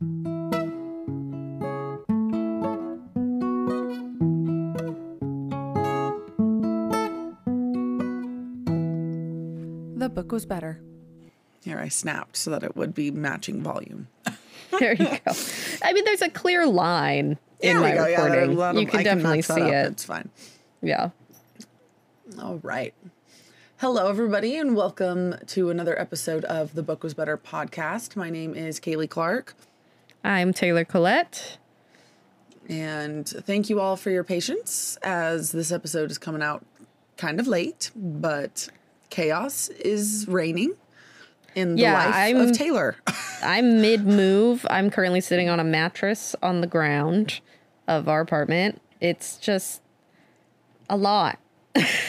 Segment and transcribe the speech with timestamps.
[0.00, 0.06] The
[10.08, 10.80] book was better.
[11.62, 14.08] Here I snapped so that it would be matching volume.
[14.78, 15.32] There you go.
[15.82, 18.06] I mean, there's a clear line in There my go.
[18.06, 18.56] Yeah, there are a recording.
[18.56, 19.86] lot you can I definitely that see it.
[19.88, 20.30] It's fine.
[20.80, 21.10] Yeah.
[22.40, 22.94] All right.
[23.78, 28.14] Hello, everybody, and welcome to another episode of the Book Was Better podcast.
[28.14, 29.54] My name is Kaley Clark,
[30.24, 31.58] I'm Taylor Collette.
[32.68, 36.64] and thank you all for your patience as this episode is coming out
[37.16, 38.68] kind of late, but
[39.08, 40.74] chaos is reigning
[41.54, 42.96] in the Yeah, life I'm- of Taylor.
[43.42, 44.66] I'm mid move.
[44.70, 47.40] I'm currently sitting on a mattress on the ground
[47.88, 48.80] of our apartment.
[49.00, 49.80] It's just
[50.88, 51.38] a lot.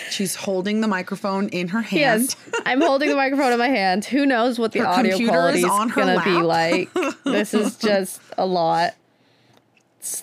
[0.09, 1.99] She's holding the microphone in her hand.
[2.21, 4.05] Yes, I'm holding the microphone in my hand.
[4.05, 6.89] Who knows what the Her audio quality is her gonna be like.
[7.23, 8.95] This is just a lot.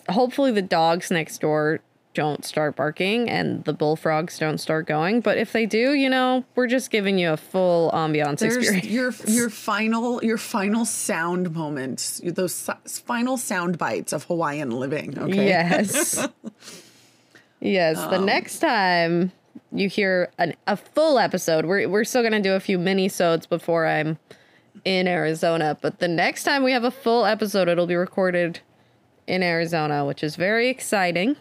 [0.09, 1.81] Hopefully, the dogs next door
[2.19, 5.21] don't start barking and the bullfrogs don't start going.
[5.21, 8.87] But if they do, you know, we're just giving you a full ambiance There's experience.
[8.87, 15.17] your your final your final sound moments, those final sound bites of Hawaiian living.
[15.17, 15.47] Okay.
[15.47, 16.29] Yes.
[17.61, 17.99] Yes.
[17.99, 19.33] Um, the next time
[19.73, 23.47] you hear an, a full episode, we're we're still gonna do a few mini sodes
[23.49, 24.19] before I'm
[24.85, 25.77] in Arizona.
[25.81, 28.61] But the next time we have a full episode, it'll be recorded
[29.27, 31.37] in Arizona, which is very exciting.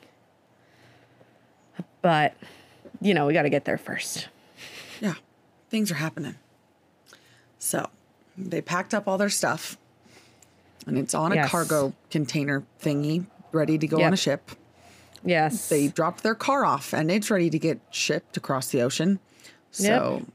[2.02, 2.36] But
[3.02, 4.28] you know, we got to get there first.
[5.02, 5.14] Yeah,
[5.70, 6.36] things are happening.
[7.60, 7.88] So
[8.38, 9.78] they packed up all their stuff,
[10.86, 11.52] and it's on a Yes.
[11.52, 14.52] cargo container thingy, ready to go on a ship.
[15.23, 15.70] Yes.
[15.70, 19.20] They dropped their car off, and it's ready to get shipped across the ocean.
[19.72, 20.26] So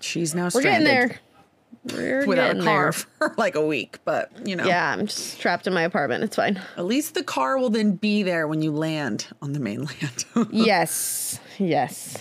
[0.00, 1.20] she's now we're getting stranded there.
[1.96, 2.92] We're without getting a car there.
[3.18, 3.98] for like a week.
[4.04, 6.24] But you know, Yeah, I'm just trapped in my apartment.
[6.24, 6.60] It's fine.
[6.76, 10.24] at least the car will then be there when you land on the mainland.
[10.50, 12.16] yes yes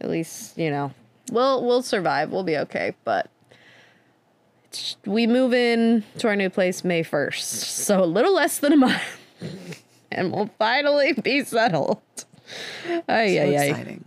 [0.00, 0.92] at least you know
[1.30, 3.30] we'll we'll survive we'll be okay but
[5.06, 8.76] we move in to our new place may 1st so a little less than a
[8.76, 9.02] month
[10.16, 12.00] and we'll finally be settled
[13.08, 13.64] ay, so ay, ay.
[13.66, 14.04] exciting.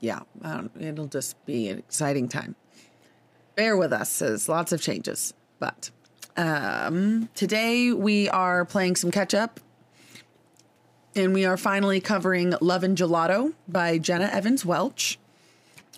[0.00, 2.54] Yeah, um, it'll just be an exciting time.
[3.56, 5.34] Bear with us, as lots of changes.
[5.58, 5.90] But
[6.36, 9.58] um, today we are playing some catch up,
[11.16, 15.18] and we are finally covering Love and Gelato by Jenna Evans Welch,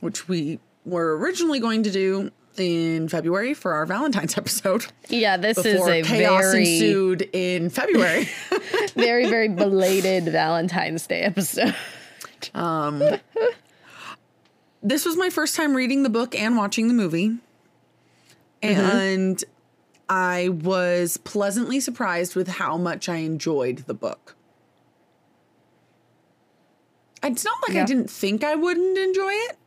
[0.00, 2.30] which we were originally going to do
[2.60, 4.86] in February for our Valentine's episode.
[5.08, 8.28] yeah this is a chaos very ensued in February.
[8.94, 11.74] very very belated valentine's day episode
[12.54, 13.02] um,
[14.82, 17.36] this was my first time reading the book and watching the movie.
[18.62, 19.42] And
[20.08, 24.36] I was pleasantly surprised with how much I enjoyed the book.
[27.22, 29.58] It's not like I didn't think I wouldn't enjoy it.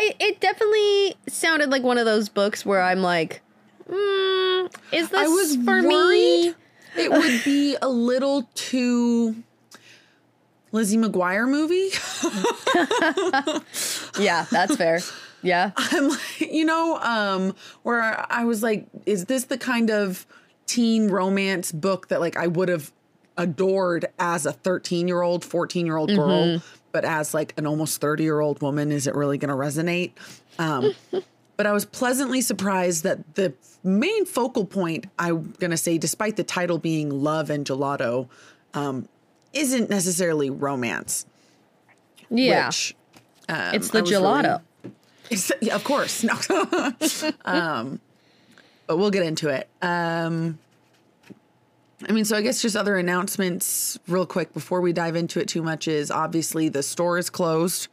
[0.00, 3.42] I, it definitely sounded like one of those books where i'm like
[3.88, 6.54] mm, is this I was for worried me
[6.96, 9.42] it would be a little too
[10.72, 11.90] Lizzie McGuire movie.
[14.22, 15.00] yeah that's fair.
[15.42, 15.72] Yeah.
[15.76, 20.26] I'm like, you know, um, where I was like, is this the kind of
[20.66, 22.92] teen romance book that like I would have
[23.36, 26.62] adored as a 13 year old, 14 year old girl,
[26.92, 30.12] but as like an almost 30 year old woman, is it really going to resonate?
[30.58, 30.92] Um,
[31.56, 33.52] but I was pleasantly surprised that the
[33.82, 38.28] main focal point, I'm going to say, despite the title being Love and Gelato,
[38.74, 39.08] um,
[39.52, 41.26] isn't necessarily romance.
[42.30, 42.94] yeah Which,
[43.48, 44.60] um, it's the was really- gelato
[45.60, 46.24] yeah, of course.
[46.24, 46.34] No.
[47.44, 48.00] um,
[48.86, 49.68] but we'll get into it.
[49.80, 50.58] Um,
[52.08, 55.48] I mean, so I guess just other announcements real quick before we dive into it
[55.48, 57.88] too much is obviously the store is closed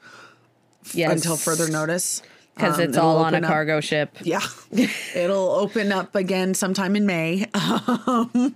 [0.94, 2.22] yes until further notice.
[2.56, 4.16] because Um, it's all on a up- cargo ship.
[4.23, 4.41] Yeah.
[5.16, 8.55] It'll open up again sometime in May um,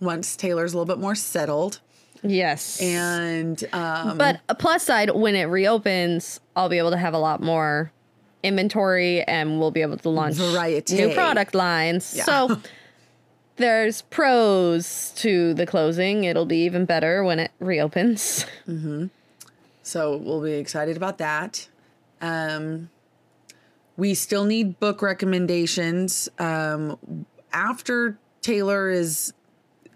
[0.00, 1.80] once Taylor's a little bit more settled.
[2.22, 2.80] Yes.
[2.80, 7.18] And um, but a plus side, when it reopens, I'll be able to have a
[7.18, 7.92] lot more
[8.42, 10.94] inventory and we'll be able to launch Variety.
[10.96, 12.04] new product lines.
[12.04, 12.60] So
[13.56, 16.24] there's pros to the closing.
[16.24, 18.46] It'll be even better when it reopens.
[19.86, 21.68] So we'll be excited about that.
[22.20, 22.90] Um,
[23.96, 26.28] we still need book recommendations.
[26.40, 29.32] Um, after Taylor is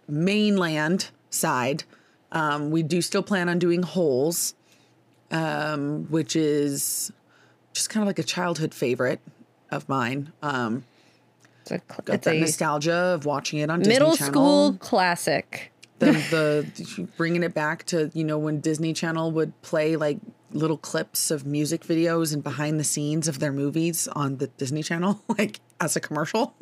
[0.07, 1.83] mainland side,
[2.31, 4.55] um, we do still plan on doing Holes,
[5.33, 7.11] um, which is
[7.73, 9.19] just kind of like a childhood favorite
[9.73, 10.33] of mine.
[10.41, 10.85] Um,
[11.71, 14.33] It's a, cl- Got it's that a nostalgia of watching it on Disney middle Channel.
[14.33, 15.73] school classic.
[15.99, 20.19] the the bringing it back to you know when Disney Channel would play like
[20.53, 24.83] little clips of music videos and behind the scenes of their movies on the Disney
[24.83, 26.55] Channel, like as a commercial,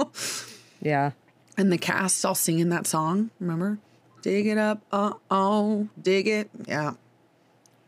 [0.83, 1.13] Yeah.
[1.57, 3.31] and the cast all singing that song.
[3.41, 3.79] Remember,
[4.23, 6.95] dig it up, uh oh, dig it, yeah.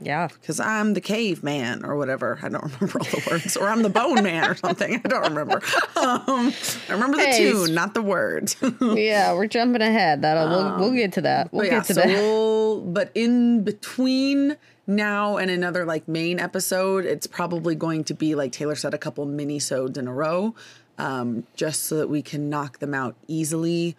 [0.00, 0.29] Yeah.
[0.29, 2.38] Because I'm the caveman or whatever.
[2.43, 3.56] I don't remember all the words.
[3.56, 5.00] Or I'm the bone man or something.
[5.05, 5.62] I don't remember.
[5.97, 6.52] Um,
[6.88, 8.56] I remember the Hey, tune, not the words.
[8.81, 10.23] Yeah, we're jumping ahead.
[10.23, 11.52] That'll we'll, we'll get to that.
[11.52, 12.08] We'll yeah, get to so that.
[12.08, 14.56] we'll, but in between
[14.87, 18.99] now and another like main episode, it's probably going to be like Taylor said, a
[18.99, 20.55] couple mini sodes in a row,
[20.99, 23.97] um, just so that we can knock them out easily.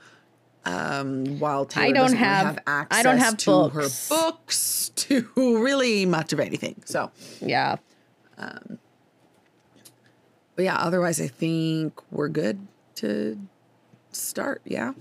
[0.63, 4.10] Um, while Taylor don't doesn't really have- have access I don't have to books.
[4.10, 6.84] her books, to really much of anything.
[6.86, 7.12] So,
[7.42, 7.78] yeah.
[8.38, 8.78] but
[10.66, 13.40] yeah, otherwise, I think we're good to
[14.12, 14.62] start.
[14.66, 14.94] Yeah.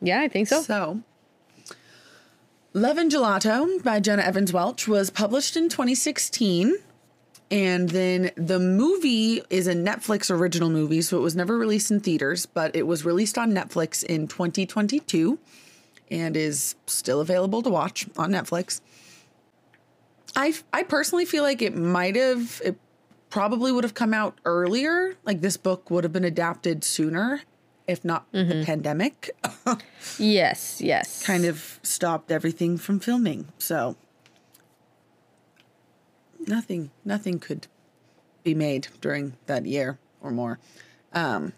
[0.00, 0.62] Yeah, I think so.
[0.62, 1.00] So,
[2.72, 6.76] Love and Gelato by Jenna Evans Welch was published in 2016.
[7.50, 12.00] And then the movie is a Netflix original movie, so it was never released in
[12.00, 15.38] theaters, but it was released on Netflix in 2022
[16.10, 18.80] and is still available to watch on Netflix.
[20.36, 22.76] I I personally feel like it might have it
[23.30, 25.14] probably would have come out earlier.
[25.24, 27.42] Like this book would have been adapted sooner
[27.86, 28.62] if not the mm-hmm.
[28.64, 29.30] pandemic
[30.18, 31.24] Yes, yes.
[31.24, 33.48] kind of stopped everything from filming.
[33.58, 33.96] So
[36.48, 37.66] nothing nothing could
[38.42, 40.58] be made during that year or more.
[41.12, 41.52] Um,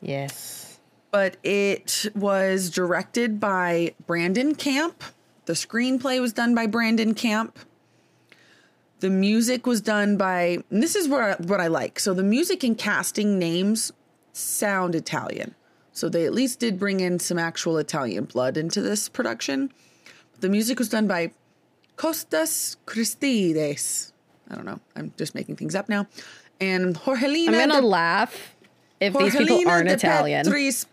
[0.00, 0.78] yes.
[1.10, 5.02] But it was directed by Brandon Camp.
[5.46, 7.58] The screenplay was done by Brandon Camp.
[9.00, 11.98] The music was done by and this is where what I like.
[12.00, 13.92] So the music and casting names
[14.32, 15.54] sound Italian.
[15.92, 19.72] So they at least did bring in some actual Italian blood into this production.
[20.40, 21.32] The music was done by
[21.98, 24.12] Costas Christides.
[24.48, 24.80] I don't know.
[24.96, 26.06] I'm just making things up now.
[26.60, 28.54] And Jorgelina I'm going de to laugh
[29.00, 30.46] if these people aren't de Italian.
[30.46, 30.86] Petris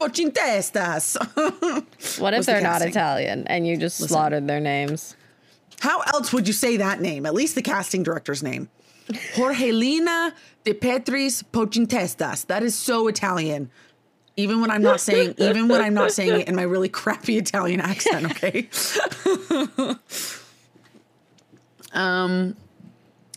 [0.00, 1.16] Pocintestas.
[2.20, 2.82] What if was the they're not.
[2.82, 5.16] Italian and you just slaughtered their names?
[5.80, 7.24] How else would you say that name?
[7.24, 8.68] At least the casting director's name.
[9.08, 10.32] Jorgelina
[10.64, 12.46] de Petris Pocintestas.
[12.46, 13.70] That is so Italian.
[14.36, 17.36] Even when I'm not saying, even when I'm not saying it in my really crappy
[17.36, 18.68] Italian accent, okay?
[21.92, 22.56] um,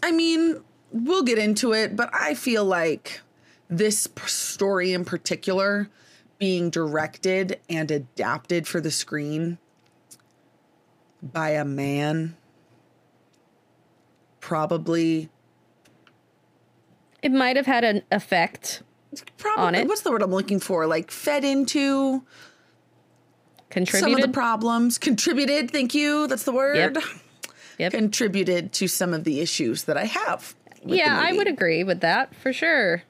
[0.02, 0.62] I mean,
[0.92, 3.22] we'll get into it, but I feel like
[3.70, 5.90] this p- story in particular
[6.38, 9.58] being directed and adapted for the screen
[11.22, 12.36] by a man
[14.42, 15.30] probably
[17.22, 18.84] It might have had an effect,
[19.38, 19.88] probably On it.
[19.88, 22.24] what's the word I'm looking for like fed into
[23.70, 26.98] contributed some of the problems contributed thank you that's the word Yep.
[27.80, 27.92] Yep.
[27.92, 30.56] contributed to some of the issues that I have
[30.86, 33.04] yeah, I would agree with that for sure.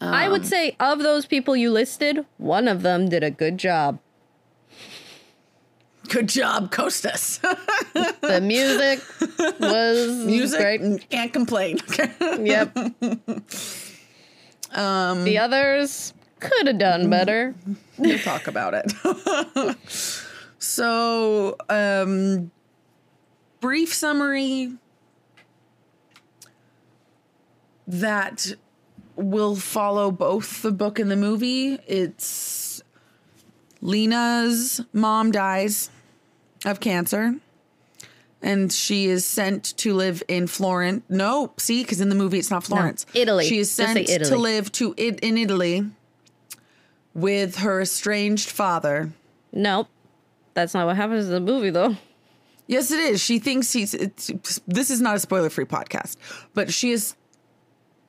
[0.00, 3.58] I Um, would say of those people you listed, one of them did a good
[3.58, 3.98] job.
[6.08, 7.38] good job Costas
[8.22, 9.00] The music
[9.60, 11.10] was music great.
[11.10, 11.78] can't complain
[12.40, 12.76] Yep.
[14.72, 17.54] Um, the others could have done better.
[17.98, 19.76] we'll talk about it.
[20.58, 22.50] so, um,
[23.64, 24.74] brief summary
[27.86, 28.52] that
[29.16, 31.78] will follow both the book and the movie.
[31.86, 32.82] It's
[33.80, 35.88] Lena's mom dies
[36.66, 37.36] of cancer.
[38.42, 41.02] And she is sent to live in Florence.
[41.08, 43.06] No, see, because in the movie it's not Florence.
[43.14, 43.46] Italy.
[43.46, 45.86] She is sent to live to it in Italy
[47.14, 49.10] with her estranged father.
[49.54, 49.88] Nope.
[50.52, 51.96] That's not what happens in the movie, though.
[52.66, 53.20] Yes, it is.
[53.22, 53.92] She thinks he's.
[53.94, 54.30] It's,
[54.66, 56.16] this is not a spoiler-free podcast,
[56.54, 57.14] but she is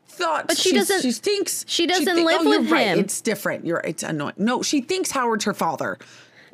[0.08, 0.48] thought.
[0.48, 2.88] But she she's- doesn't- She thinks she doesn't thi- live oh, with right.
[2.88, 3.00] him.
[3.00, 3.66] It's different.
[3.66, 3.80] You're.
[3.80, 4.36] It's annoying.
[4.38, 5.98] No, she thinks Howard's her father.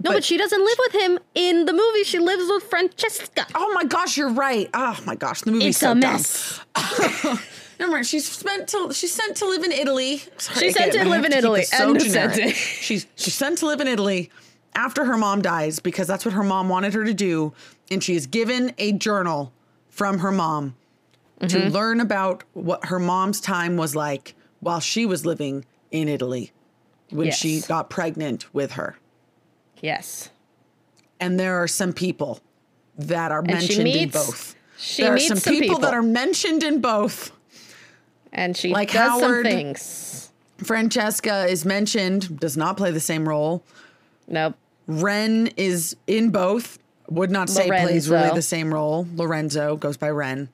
[0.04, 2.04] No, but, she doesn't live with him in the movie.
[2.04, 3.46] She lives with Francesca.
[3.54, 4.68] Oh my gosh, you're right.
[4.74, 6.60] Oh my gosh, the movie's it's so a mess.
[7.80, 8.08] Never mind.
[8.08, 8.92] She's spent to.
[8.94, 10.24] She's sent to live in Italy.
[10.38, 11.64] Sorry, She's sent to live in Italy.
[11.64, 12.56] so generic.
[12.56, 14.32] She's she's sent to live in Italy
[14.76, 17.54] after her mom dies because that's what her mom wanted her to do,
[17.90, 19.52] and she is given a journal
[19.90, 20.76] from her mom
[21.40, 21.70] to Mm-hmm.
[21.74, 26.52] learn about what her mom's time was like while she was living in Italy
[27.10, 28.98] when she got pregnant with her.
[29.82, 30.30] Yes.
[31.20, 32.40] And there are some people
[32.98, 34.56] that are And mentioned in both.
[34.78, 37.32] she there are meets some some people, that are mentioned in both.
[38.32, 40.32] And she Like does Howard- some things.
[40.64, 43.64] Francesca is mentioned, does not play the same role.
[44.32, 44.56] Nope.
[44.88, 46.80] Ren is in both.
[47.10, 49.06] Would not say plays really the same role.
[49.16, 50.50] Lorenzo goes by Ren.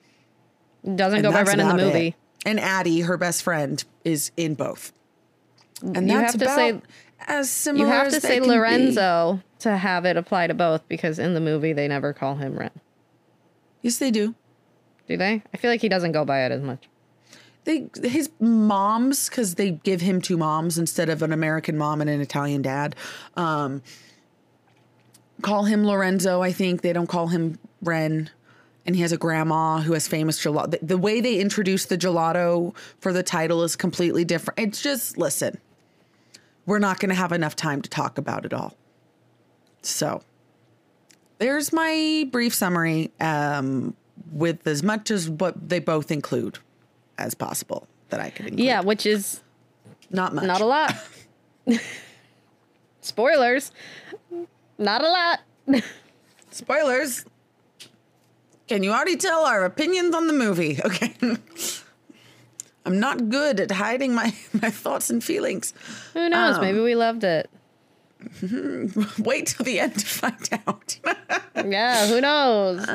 [0.83, 1.85] Doesn't And go by Ren in the about it.
[1.93, 2.15] movie.
[2.45, 4.91] And Addie, her best friend, is in both.
[5.83, 6.81] And You that's have to say-
[7.27, 8.49] as similar You have to say can be.
[8.49, 12.57] Lorenzo to have it apply to both because in the movie they never call him
[12.57, 12.71] Ren.
[13.81, 14.33] Yes, they do.
[15.07, 15.43] Do they?
[15.53, 16.87] I feel like he doesn't go by it as much.
[17.67, 22.09] They his moms because they give him two moms instead of an American mom and
[22.09, 22.95] an Italian dad.
[23.35, 23.81] Um,
[25.41, 26.41] call him Lorenzo.
[26.41, 28.29] I think they don't call him Ren.
[28.85, 30.71] And he has a grandma who has famous gelato.
[30.71, 34.57] The, the way they introduce the gelato for the title is completely different.
[34.57, 35.57] It's just listen.
[36.65, 38.77] We're not going to have enough time to talk about it all.
[39.81, 40.21] So
[41.37, 43.93] there's my brief summary um,
[44.31, 46.59] with as much as what they both include
[47.17, 48.65] as possible that I could include.
[48.65, 49.41] Yeah, which is
[50.09, 50.45] Not much.
[50.45, 50.95] not a lot.
[53.01, 53.71] Spoilers.
[54.77, 55.39] Not a lot.
[56.51, 57.25] Spoilers.
[58.67, 60.79] Can you already tell our opinions on the movie?
[60.85, 61.13] Okay.
[62.85, 65.73] I'm not good at hiding my, my thoughts and feelings.
[66.13, 66.55] Who knows?
[66.55, 67.49] Um, Maybe we loved it.
[69.19, 70.97] Wait till the end to find out.
[71.65, 72.87] Yeah, who knows?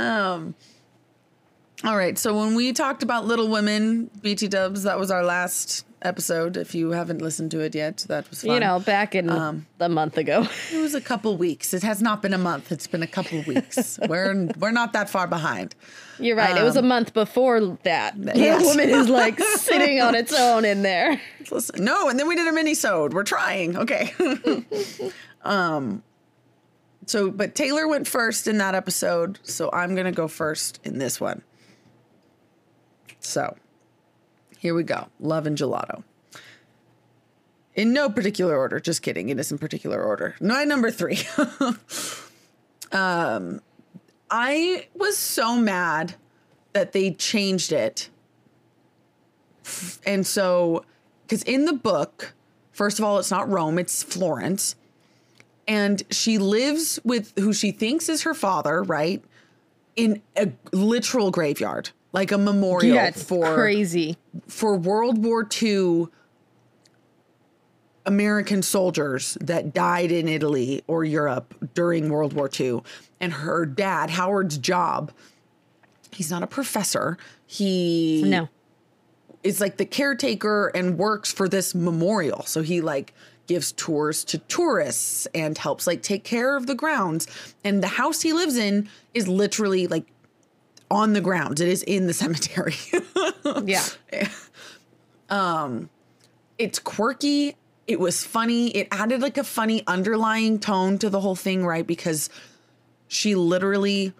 [1.85, 2.17] All right.
[2.19, 6.57] So when we talked about Little Women, BT Dubs, that was our last episode.
[6.57, 8.51] If you haven't listened to it yet, that was fun.
[8.55, 10.47] you know, back in Um, the month ago.
[10.73, 11.75] It was a couple weeks.
[11.75, 12.71] It has not been a month.
[12.73, 13.99] It's been a couple weeks.
[14.09, 15.75] we're we're not that far behind.
[16.19, 16.57] You're right.
[16.57, 18.15] it was a month before that.
[18.15, 18.65] Um, yes.
[18.65, 21.21] woman is like sitting on its own in there.
[21.51, 23.12] Listen, no, and then we did a mini sode.
[23.12, 23.77] We're trying.
[23.77, 24.12] Okay.
[25.43, 26.03] um
[27.07, 31.21] so but Taylor went first in that episode, so I'm gonna go first in this
[31.21, 31.43] one.
[33.23, 33.57] So
[34.59, 35.09] here we go.
[35.19, 36.02] Love and gelato.
[37.75, 38.79] In no particular order.
[38.79, 39.31] Just kidding.
[39.31, 40.37] It is in particular order.
[40.41, 41.21] My number three.
[42.93, 43.61] um
[44.31, 46.14] I was so mad
[46.73, 48.09] that they changed it
[50.05, 50.85] and so
[51.23, 52.35] because in the book
[52.73, 54.75] first of all it's not rome it's florence
[55.69, 59.23] and she lives with who she thinks is her father right
[59.97, 64.16] in a literal graveyard like a memorial Yeah, it's for crazy.
[64.49, 66.07] for world war ii
[68.04, 72.81] american soldiers that died in italy or europe during world war ii
[73.21, 75.12] and her dad howard's job
[76.11, 77.16] he's not a professor
[77.47, 78.49] he No.
[79.45, 82.42] is like the caretaker and works for this memorial.
[82.45, 83.12] So he like
[83.47, 87.26] gives tours to tourists and helps like take care of the grounds.
[87.62, 90.07] And the house he lives in is literally like
[90.92, 91.61] on the grounds.
[91.61, 92.76] It is in the cemetery.
[93.64, 93.84] Yeah.
[96.58, 97.56] it's quirky.
[97.88, 98.68] It was funny.
[98.68, 101.87] It added like a funny underlying tone to the whole thing, right?
[101.87, 102.30] Because
[103.08, 104.12] she literally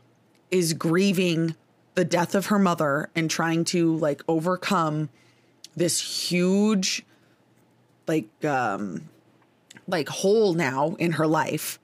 [0.51, 1.55] is grieving
[1.95, 5.11] the death of her mother and trying to like overcome
[5.77, 7.05] this huge
[8.07, 9.09] like um
[9.87, 11.79] like hole now in her life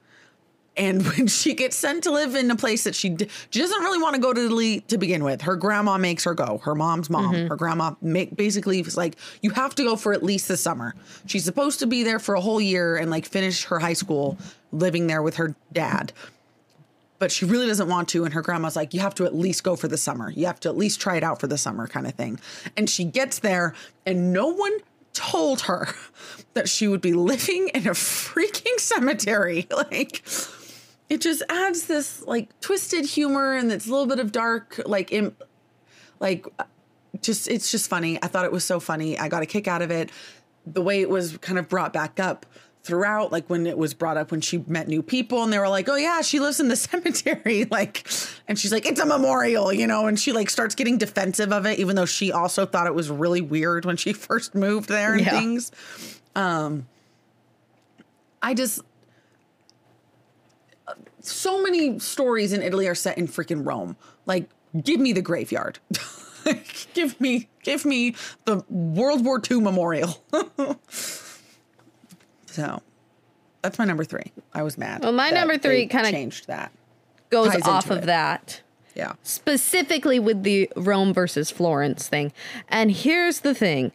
[0.79, 3.17] and when she gets sent to live in a place that she,
[3.51, 6.59] she doesn't really want to go to to begin with, her grandma makes her go.
[6.59, 7.49] Her mom's mom, mm-hmm.
[7.49, 10.95] her grandma make basically was like, you have to go for at least the summer.
[11.27, 14.39] She's supposed to be there for a whole year and like finish her high school
[14.73, 16.13] living there with her dad.
[17.19, 18.25] But she really doesn't want to.
[18.25, 20.31] And her grandma's like, you have to at least go for the summer.
[20.31, 22.39] You have to at least try it out for the summer, kind of thing.
[22.77, 23.75] And she gets there,
[24.07, 24.79] and no one
[25.15, 25.89] told her
[26.55, 29.67] that she would be living in a freaking cemetery.
[29.79, 30.23] Like,
[31.09, 35.13] it just adds this like twisted humor and it's a little bit of dark like
[35.13, 35.43] imp
[36.21, 36.47] like
[37.23, 38.19] just it's just funny.
[38.23, 39.19] I thought it was so funny.
[39.19, 40.11] I got a kick out of it.
[40.67, 42.45] The way it was kind of brought back up
[42.85, 45.69] throughout like when it was brought up when she met new people and they were
[45.69, 48.09] like oh yeah she lives in the cemetery like
[48.47, 51.67] and she's like it's a memorial you know and she like starts getting defensive of
[51.67, 55.13] it even though she also thought it was really weird when she first moved there
[55.15, 55.31] and Yeah.
[55.39, 55.73] things.
[56.35, 56.87] Um
[58.41, 58.81] i just
[61.21, 63.97] so many stories in Italy are set in freaking Rome.
[64.27, 64.49] Like,
[64.83, 65.79] give me the graveyard.
[66.95, 70.23] give me, give me the World War II memorial.
[72.47, 72.83] so,
[73.63, 74.33] that's my number three.
[74.55, 75.03] I was mad.
[75.03, 76.73] Well, my number three kinda- changed that.
[77.31, 78.07] Goes Ties off of it.
[78.07, 78.63] that.
[78.95, 79.13] Yeah.
[79.23, 82.33] specifically with the Rome versus Florence thing.
[82.69, 83.93] And here's the thing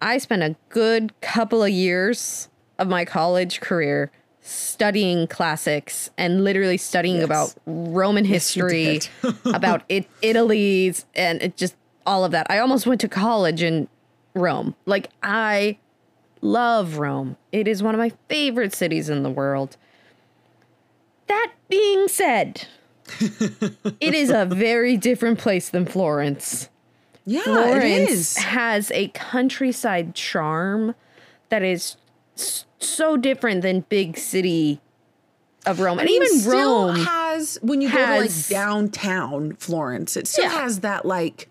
[0.00, 2.48] I spent a good couple of years
[2.78, 4.12] of my college career
[4.46, 7.24] studying classics and literally studying Yes.
[7.24, 9.34] about Roman history, did.
[9.46, 11.74] about it, Italy's, and it just
[12.06, 12.46] all of that.
[12.50, 13.88] I almost went to college in
[14.34, 14.74] Rome.
[14.84, 15.78] Like, I
[16.42, 17.36] love Rome.
[17.52, 19.78] It is one of my favorite cities in the world.
[21.26, 22.66] That being said,
[23.20, 26.68] it is a very different place than Florence.
[27.24, 28.36] Yeah, Florence is.
[28.36, 30.94] has a countryside charm
[31.48, 31.96] that is
[32.36, 34.80] so different than big city
[35.66, 35.98] of Rome.
[35.98, 40.50] And even still Rome has when you go to like downtown Florence, it still Yeah.
[40.62, 41.48] has that like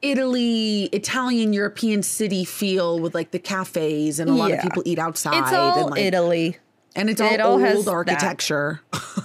[0.00, 4.98] Italy, Italian, European city feel with like the cafes and a lot of people eat
[4.98, 6.56] outside it's all and like Italy.
[6.94, 8.80] and it's it all, all has old architecture.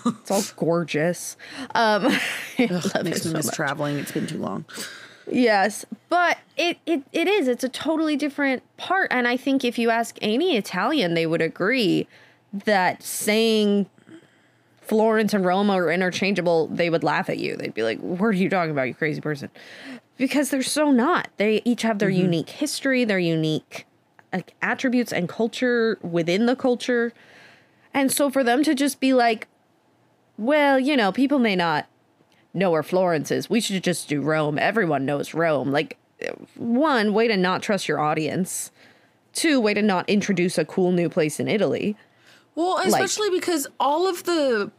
[0.06, 1.38] It's all gorgeous.
[1.75, 2.20] Um, love
[2.60, 3.56] Makes it me so miss much.
[3.56, 3.98] traveling.
[4.00, 4.66] It's been too long.
[5.30, 7.48] Yes, but it, it it is.
[7.48, 11.42] It's a totally different part, and I think if you ask any Italian, they would
[11.42, 12.08] agree
[12.65, 13.89] that saying
[14.82, 17.56] Florence and Rome are interchangeable, they would laugh at you.
[17.56, 19.50] They'd be like, "What are you talking about, you crazy person?"
[20.18, 21.30] Because they're so not.
[21.38, 22.22] They each have their mm-hmm.
[22.22, 23.86] unique history, their unique
[24.34, 27.13] like attributes and culture within the culture,
[27.94, 29.48] and so for them to just be like,
[30.38, 31.88] "Well, you know, people may not."
[32.53, 33.50] Know where Florence is.
[33.50, 34.60] We should just do Rome.
[34.60, 35.72] Everyone knows Rome.
[35.72, 35.98] Like,
[36.55, 38.72] one, way to not trust your audience.
[39.33, 41.98] Two, way to not introduce a cool new place in Italy.
[42.55, 44.72] Well, especially because all of the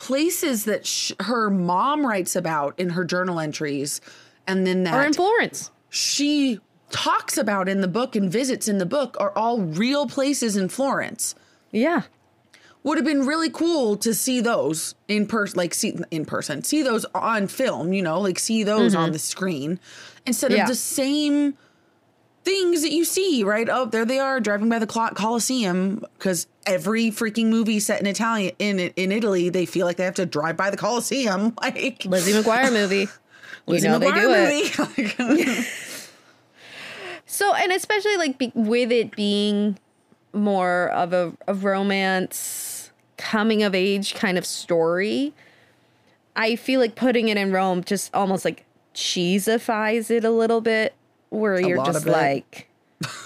[0.00, 4.00] places that sh- her mom writes about in her journal entries,
[4.48, 5.70] and then that are in Florence.
[5.90, 6.58] she
[6.90, 10.68] talks about in the book and visits in the book are all real places in
[10.68, 11.36] Florence.
[11.70, 12.02] Yeah.
[12.82, 16.82] Would have been really cool to see those in person, like see in person, see
[16.82, 19.12] those on film, you know, like see those on mm-hmm.
[19.12, 19.78] the screen
[20.24, 20.62] instead Yeah.
[20.62, 21.54] of the same
[22.42, 23.68] things that you see, right?
[23.70, 28.06] Oh, there they are driving by the Col- Colosseum because every freaking movie set in
[28.06, 32.04] Italian in in Italy, they feel like they have to drive by the Colosseum, like
[32.06, 33.08] Lizzie McGuire movie.
[33.66, 35.18] We Lizzie know they do McGuire it.
[35.18, 35.66] movie.
[37.26, 39.78] So, and especially like be- with it being
[40.32, 42.36] more of a, a romance,
[43.20, 45.32] coming of age kind of story,
[46.34, 50.94] I feel like putting it in Rome just almost like cheesifies it a little bit,
[51.28, 52.68] where you're just like,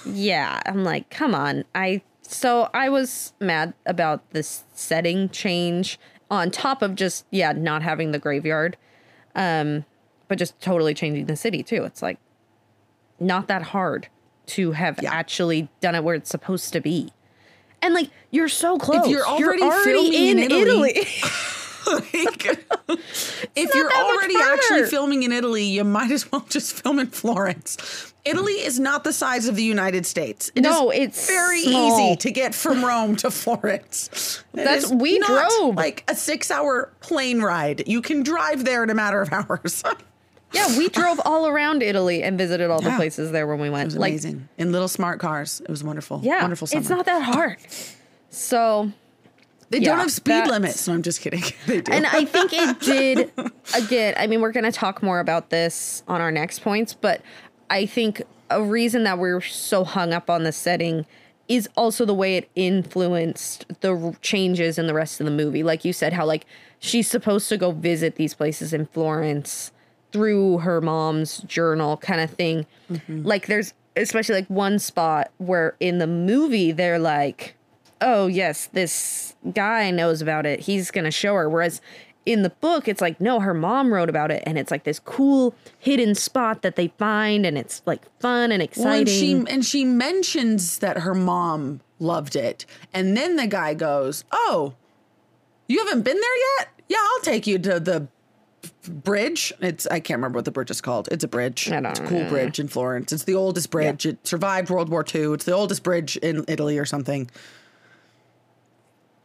[0.05, 1.63] yeah, I'm like, come on.
[1.73, 5.99] I so I was mad about this setting change
[6.31, 8.77] on top of just yeah not having the graveyard,
[9.35, 9.85] um,
[10.27, 11.83] but just totally changing the city too.
[11.83, 12.17] It's like
[13.19, 14.07] not that hard
[14.47, 15.13] to have Yeah.
[15.13, 17.11] actually done it where it's supposed to be.
[17.85, 19.07] And like you're so close.
[19.07, 21.07] you're already filming in Italy-
[21.87, 22.45] like,
[23.55, 28.11] if you're already actually filming in Italy, you might as well just film in Florence.
[28.25, 30.51] Italy is not the size of the United States.
[30.55, 32.01] It No, it's very small.
[32.11, 34.43] easy to get from Rome to Florence.
[34.55, 35.75] It That's- we not drove.
[35.75, 37.87] like a six-hour plane ride.
[37.87, 39.83] You can drive there in a matter of hours.
[40.55, 43.83] Yeah, we drove all around Italy and visited all the places there when we went.
[43.83, 45.61] It was like amazing in little smart cars.
[45.61, 46.21] It was wonderful.
[46.23, 46.81] yeah, wonderful summer.
[46.81, 47.57] it's not that hard.
[48.29, 48.91] So
[49.69, 50.87] they yeah, don't have speed limits.
[50.87, 51.43] No, I'm just kidding.
[51.67, 51.91] They do.
[51.91, 53.31] and I think it did
[53.75, 54.13] again.
[54.17, 57.21] I mean, we're going to talk more about this on our next points, but
[57.69, 61.05] I think a reason that we're so hung up on the setting
[61.47, 65.63] is also the way it influenced the changes in the rest of the movie.
[65.63, 66.45] Like you said, how like
[66.79, 69.71] she's supposed to go visit these places in Florence
[70.15, 72.65] through her mom's journal kind of thing.
[72.89, 73.23] Mm-hmm.
[73.23, 77.57] Like there's especially like one spot where in the movie they're like,
[77.99, 80.61] "Oh, yes, this guy knows about it.
[80.61, 81.81] He's going to show her." Whereas
[82.25, 84.99] in the book it's like, "No, her mom wrote about it and it's like this
[84.99, 89.53] cool hidden spot that they find and it's like fun and exciting." Well, and she
[89.53, 94.75] and she mentions that her mom loved it, and then the guy goes, "Oh,
[95.67, 96.69] you haven't been there yet?
[96.87, 98.07] Yeah, I'll take you to the
[98.87, 99.53] bridge.
[99.61, 101.09] It's I can't remember what the bridge is called.
[101.11, 101.67] It's a bridge.
[101.71, 102.29] It's a cool know.
[102.29, 103.11] bridge in Florence.
[103.11, 104.05] It's the oldest bridge.
[104.05, 105.33] It survived World War II.
[105.33, 107.29] It's the oldest bridge in Italy or something.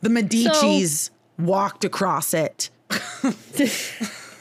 [0.00, 2.70] The Medici's walked across it.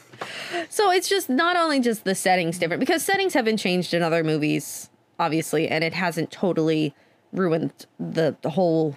[0.70, 4.02] So it's just not only just the settings different because settings have been changed in
[4.02, 6.94] other movies, obviously, and it hasn't totally
[7.32, 8.96] ruined the, the whole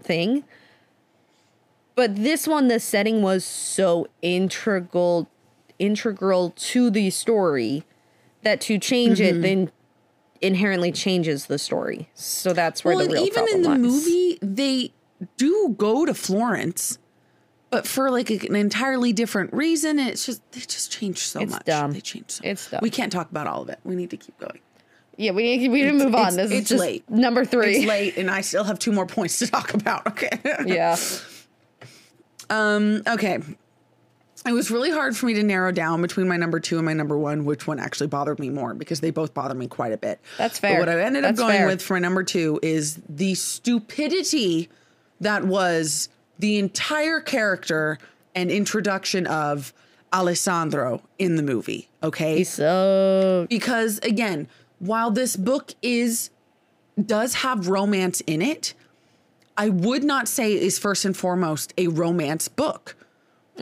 [0.00, 0.44] thing.
[1.94, 5.28] But this one, the setting was so integral
[5.82, 7.84] integral to the story
[8.42, 9.38] that to change Mm-hmm.
[9.38, 9.72] it then
[10.40, 12.08] inherently changes the story.
[12.14, 13.78] So that's where well, the real even in the lies.
[13.78, 14.92] movie, they
[15.36, 16.98] do go to Florence,
[17.70, 19.98] but for like an entirely different reason.
[19.98, 21.64] And it's just they just changed so It's much.
[21.64, 21.92] dumb.
[21.92, 22.40] They changed so.
[22.44, 22.80] It's dumb.
[22.82, 23.78] We can't talk about all of it.
[23.84, 24.58] We need to keep going.
[25.16, 26.32] Yeah, we we didn't move on.
[26.32, 27.08] it's- This is it's just late.
[27.08, 27.76] number three.
[27.76, 30.06] It's late, and I still have two more points to talk about.
[30.06, 30.30] Okay.
[30.66, 30.96] Yeah.
[32.50, 33.02] Um.
[33.06, 33.38] Okay.
[34.46, 36.92] It was really hard for me to narrow down between my number two and my
[36.92, 39.96] number one, which one actually bothered me more because they both bother me quite a
[39.96, 40.20] bit.
[40.38, 40.80] That's fair.
[40.80, 41.66] But what I ended up going fair.
[41.66, 44.68] with for my number two is the stupidity
[45.20, 47.98] that was the entire character
[48.34, 49.72] and introduction of
[50.12, 51.88] Alessandro in the movie.
[52.02, 54.48] Okay so because again
[54.82, 56.30] while this book is
[57.02, 58.74] does have romance in it
[59.56, 62.96] i would not say it is first and foremost a romance book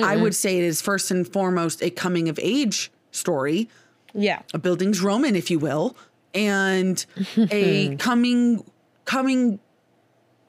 [0.02, 0.22] i mm-hmm.
[0.22, 3.68] would say it is first and foremost a coming of age story
[4.14, 4.42] yeah.
[4.54, 5.96] a bildungsroman if you will
[6.34, 7.06] and
[7.50, 8.64] a coming
[9.04, 9.58] coming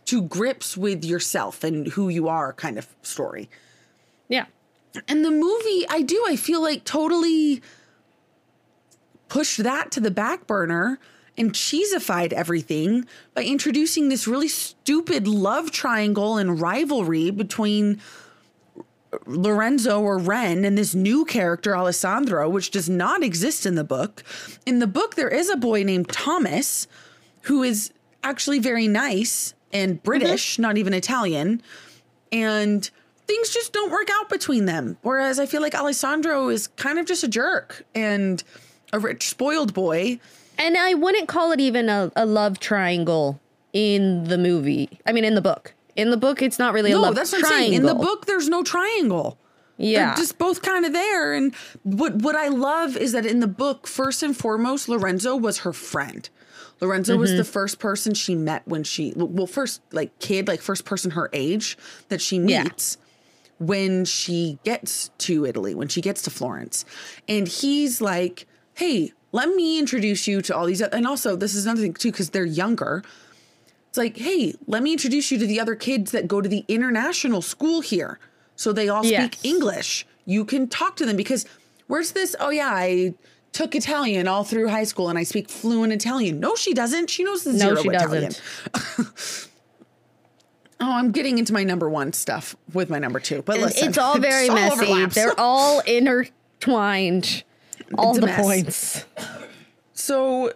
[0.06, 3.50] to grips with yourself and who you are kind of story
[4.30, 4.46] Yeah.
[5.08, 7.62] and the movie, I do, I feel like totally
[9.30, 11.00] pushed that to the back burner
[11.38, 18.02] and cheesified everything by introducing this really stupid love triangle and rivalry between
[19.26, 24.24] Lorenzo or Ren and this new character, Alessandro, which does not exist in the book.
[24.66, 26.88] In the book, there is a boy named Thomas
[27.44, 27.92] who is
[28.24, 30.04] actually very nice and mm-hmm.
[30.04, 31.62] British, not even Italian.
[32.32, 32.90] And
[33.28, 34.98] things just don't work out between them.
[35.02, 38.44] Whereas I feel like Alessandro is kind of just a jerk and
[38.94, 40.20] a rich, spoiled boy.
[40.58, 43.40] And I wouldn't call it even a, a love triangle
[43.74, 45.00] in the movie.
[45.06, 45.74] I mean, in the book.
[45.96, 47.58] In the book, it's not really a No, love that's what triangle.
[47.58, 47.74] I'm saying.
[47.74, 49.38] In the book, there's no triangle.
[49.78, 50.08] yeah.
[50.08, 51.34] They're just both kind of there.
[51.34, 55.60] And what what I love is that in the book, first and foremost, Lorenzo was
[55.60, 56.30] her friend.
[56.80, 57.38] Lorenzo was Mm-hmm.
[57.38, 61.30] the first person she met when she well, first like kid, like first person her
[61.34, 61.78] age
[62.10, 62.64] that she Yeah.
[62.64, 62.98] meets
[63.60, 66.84] when she gets to Italy, when she gets to Florence.
[67.28, 70.82] And he's like, hey, let me introduce you to all these.
[70.82, 73.04] And also, this is another thing too, because they're younger.
[73.92, 76.64] It's like, hey, let me introduce you to the other kids that go to the
[76.70, 78.20] international school here.
[78.56, 79.38] So they all Yes.
[79.38, 80.08] speak English.
[80.24, 81.46] You can talk to them because
[81.88, 82.34] where's this?
[82.40, 83.16] Oh, yeah, I
[83.52, 86.40] took Italian all through high school and I speak fluent Italian.
[86.40, 87.10] No, she doesn't.
[87.10, 88.32] She knows the No, zero she Italian.
[90.84, 93.42] Oh, I'm getting into my number one stuff with my number two.
[93.44, 95.06] But listen, it's all very all messy.
[95.08, 97.44] They're all intertwined.
[97.98, 99.06] All It's the points.
[99.94, 100.54] So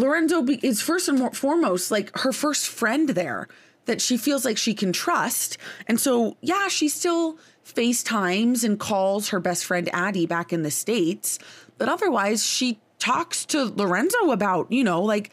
[0.00, 3.48] Lorenzo be- is first and more- foremost like her first friend there
[3.86, 5.58] that she feels like she can trust.
[5.86, 10.70] And so, yeah, she still FaceTimes and calls her best friend Addie back in the
[10.70, 11.38] States.
[11.78, 15.30] But otherwise, she talks to Lorenzo about, you know, like,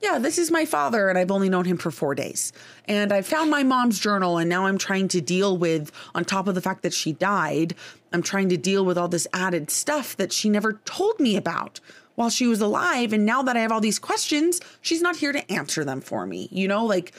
[0.00, 2.52] yeah, this is my father, and I've only known him for four days.
[2.86, 6.48] And I found my mom's journal, and now I'm trying to deal with, on top
[6.48, 7.74] of the fact that she died,
[8.12, 11.80] I'm trying to deal with all this added stuff that she never told me about
[12.20, 13.14] while she was alive.
[13.14, 16.26] And now that I have all these questions, she's not here to answer them for
[16.26, 16.50] me.
[16.52, 17.14] You know, like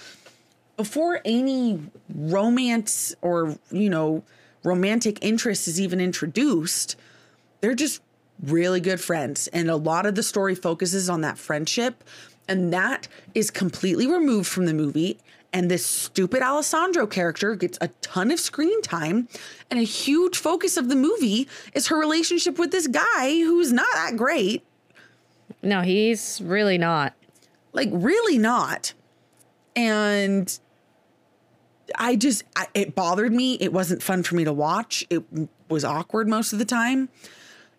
[0.77, 1.79] before any
[2.13, 4.23] romance or, you know,
[4.63, 6.97] romantic interest is even introduced,
[7.61, 8.03] they're just
[8.43, 9.47] really good friends.
[9.47, 12.03] And a lot of the story focuses on that friendship.
[12.47, 15.17] And that is completely removed from the movie.
[15.51, 19.27] And this stupid Alessandro character gets a ton of screen time.
[19.71, 23.91] And a huge focus of the movie is her relationship with this guy who's not
[23.95, 24.63] that great.
[25.63, 27.13] No, he's really not.
[27.73, 28.93] Like, really not.
[29.75, 30.59] And
[31.95, 33.55] I just, I, it bothered me.
[33.55, 35.05] It wasn't fun for me to watch.
[35.09, 35.23] It
[35.69, 37.09] was awkward most of the time.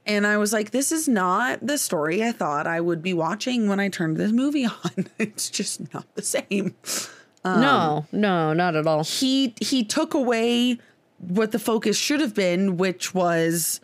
[0.04, 3.68] And I was like, this is not the story I thought I would be watching
[3.68, 5.08] when I turned this movie on.
[5.18, 6.74] It's just not the same.
[7.44, 9.04] Um, no, no, not at all.
[9.04, 10.78] He he took away
[11.18, 13.80] what the focus should have been, which was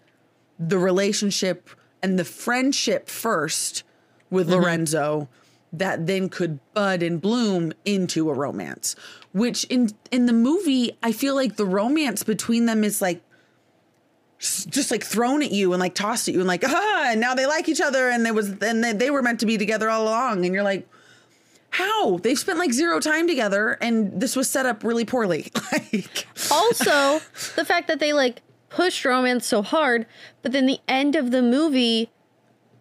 [0.59, 1.71] the relationship
[2.03, 3.85] and the friendship first
[4.31, 5.29] with Lorenzo
[5.73, 8.97] that then could bud and bloom into a romance.
[9.33, 13.23] Which in in the movie, I feel like the romance between them is like
[14.39, 17.35] just like thrown at you and like tossed at you and like ah and now
[17.35, 19.91] they like each other and there was and they, they were meant to be together
[19.91, 20.45] all along.
[20.45, 20.89] And you're like
[21.71, 22.17] how?
[22.19, 25.53] They've spent like zero time together and this was set up really poorly.
[25.73, 27.21] Like also,
[27.57, 30.07] the fact that they like pushed romance so hard,
[30.43, 32.11] but then the end of the movie,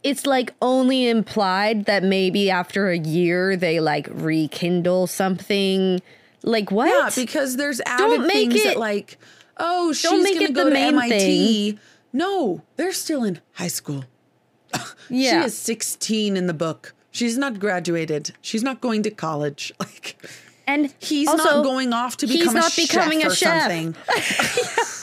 [0.08, 6.02] it's like only implied that maybe after a year they like rekindle something.
[6.44, 6.88] Like what?
[6.88, 9.18] yeah because there's added Don't make things that it- like
[9.58, 11.78] oh she's don't make gonna it go the to main mit
[12.14, 14.06] no they're still in high school
[15.10, 15.42] yeah.
[15.42, 20.16] she is 16 in the book she's not graduated she's not going to college like
[20.68, 23.36] and he's also, not going off to he's become a not becoming chef a or
[23.36, 23.62] chef.
[23.64, 23.96] something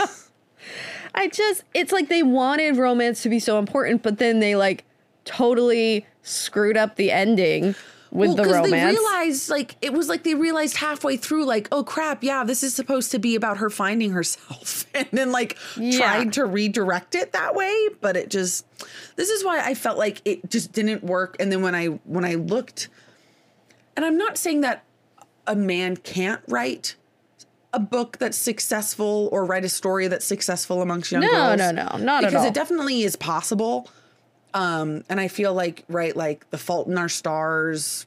[1.14, 4.84] I just it's like they wanted romance to be so important, but then they like
[5.24, 7.74] totally screwed up the ending
[8.10, 8.70] with Well, the romance.
[8.70, 12.62] They realized, like, it was like they realized halfway through, like, oh crap, yeah, this
[12.62, 15.98] is supposed to be about her finding herself, and then like Yeah.
[15.98, 18.64] tried to redirect it that way, but it just.
[19.16, 21.36] This is why I felt like it just didn't work.
[21.40, 22.88] And then when I when I looked,
[23.96, 24.84] and I'm not saying that
[25.46, 26.94] a man can't write
[27.72, 31.58] a book that's successful or write a story that's successful amongst young No, girls.
[31.58, 32.30] no, no, no, not at all.
[32.30, 33.90] because it definitely is possible.
[34.54, 38.06] Um, and I feel like right, like The Fault in Our Stars,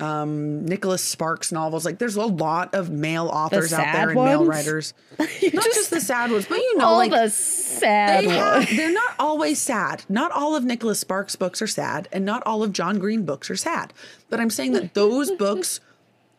[0.00, 1.84] um, Nicholas Sparks novels.
[1.84, 4.94] Like, there's a lot of male authors out sad there and male writers.
[5.18, 5.28] Not
[5.64, 9.14] just, the sad ones, but you know, all like the sad they have, they're not
[9.18, 10.04] always sad.
[10.08, 13.50] Not all of Nicholas Sparks books are sad, and not all of John Green books
[13.50, 13.92] are sad.
[14.28, 15.80] But I'm saying that those books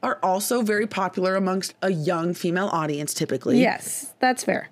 [0.03, 3.59] are also very popular amongst a young female audience, typically.
[3.59, 4.69] Yes, that's fair.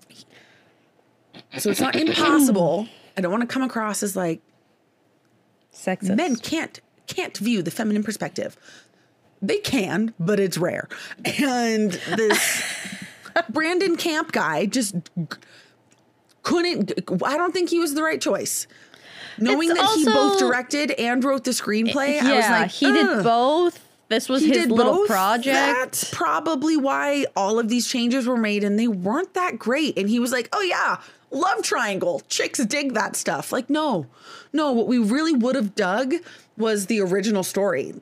[1.57, 2.87] So it's not impossible.
[3.17, 4.41] I don't want to come across as like
[5.77, 6.15] Sexist.
[6.15, 8.57] men can't can't view the feminine perspective.
[9.41, 10.89] They can, but it's rare.
[11.39, 12.63] And this
[13.49, 14.95] Brandon Camp guy just
[16.43, 16.93] couldn't.
[17.23, 18.67] I don't think he was the right choice.
[19.39, 22.91] Knowing It's that he both directed and wrote the screenplay, yeah, I was like, he
[22.91, 23.83] did both.
[24.09, 25.07] This was He his little both.
[25.07, 25.53] project.
[25.53, 29.97] That's probably why all of these changes were made, and they weren't that great.
[29.99, 30.97] And he was like, "Oh yeah,
[31.31, 32.21] love triangle.
[32.29, 34.05] Chicks dig that stuff." Like, no,
[34.53, 34.71] no.
[34.71, 36.13] What we really would have dug
[36.57, 37.93] was the original story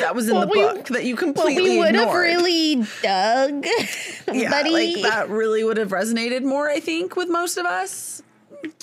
[0.00, 3.64] that was in What the we- book that you completely we would have really dug,
[4.32, 4.70] yeah, buddy.
[4.70, 6.68] like that really would have resonated more.
[6.68, 8.22] I think with most of us.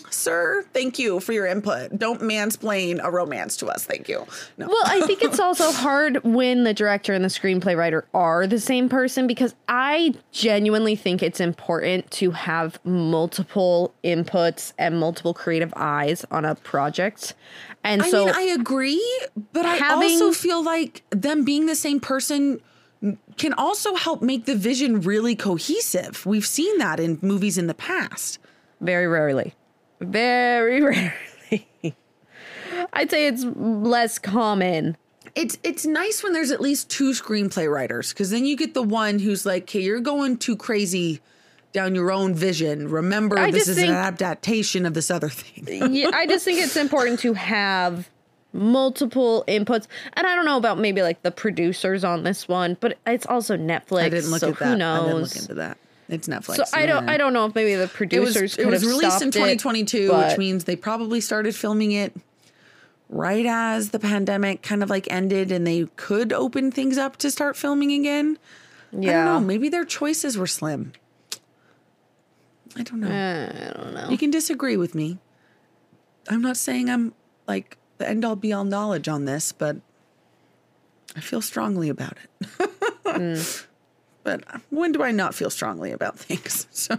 [0.09, 1.97] Sir, thank you for your input.
[1.97, 3.85] Don't mansplain a romance to us.
[3.85, 4.25] Thank you.
[4.57, 4.67] No.
[4.67, 8.59] Well, I think it's also hard when the director and the screenplay writer are the
[8.59, 15.73] same person because I genuinely think it's important to have multiple inputs and multiple creative
[15.75, 17.35] eyes on a project.
[17.83, 19.19] And I so mean, I agree,
[19.53, 22.61] but I also feel like them being the same person
[23.37, 26.25] can also help make the vision really cohesive.
[26.25, 28.39] We've seen that in movies in the past.
[28.81, 29.53] very rarely,
[29.99, 30.81] very
[31.81, 31.95] rarely.
[32.93, 34.97] I'd say it's less common.
[35.35, 38.81] It's it's nice when there's at least two screenplay writers because then you get the
[38.83, 41.21] one who's like, "Okay, you're going too crazy
[41.71, 42.87] down your own vision.
[42.89, 46.59] Remember, I this is think- an adaptation of this other thing." yeah, I just think
[46.59, 48.09] it's important to have
[48.53, 49.85] multiple inputs.
[50.13, 53.55] And I don't know about maybe like the producers on this one, but it's also
[53.55, 54.01] Netflix.
[54.03, 54.65] I didn't look so at that.
[54.65, 55.05] who I knows?
[55.05, 55.77] didn't look into that.
[56.09, 56.55] It's Netflix.
[56.55, 57.07] So I don't.
[57.07, 60.29] I don't know if maybe the It was producers it was released in 2022, but-
[60.31, 62.15] which means they probably started filming it
[63.09, 67.29] right as the pandemic kind of like ended, and they could open things up to
[67.31, 68.37] start filming again.
[68.91, 69.09] Yeah.
[69.09, 69.47] I don't know.
[69.47, 70.93] Maybe their choices were slim.
[72.75, 73.07] I don't know.
[73.09, 74.09] Eh, I don't know.
[74.09, 75.17] You can disagree with me.
[76.27, 77.13] I'm not saying I'm
[77.47, 79.77] like the end all be all knowledge on this, but
[81.15, 82.69] I feel strongly about it.
[83.09, 83.65] Mm.
[84.23, 86.67] But when do I not feel strongly about things?
[86.71, 86.97] So,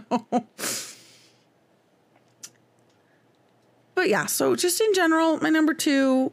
[3.95, 6.31] but yeah, so just in general, my number two.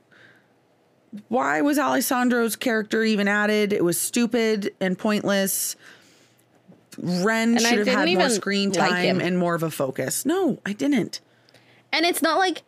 [1.29, 3.73] Why was Alessandro's character even added?
[3.73, 5.75] It was stupid and pointless.
[6.99, 9.21] Ren And should have had more screen time him.
[9.21, 10.27] and more of a focus.
[10.27, 11.21] No, I didn't.
[11.93, 12.63] And it's not like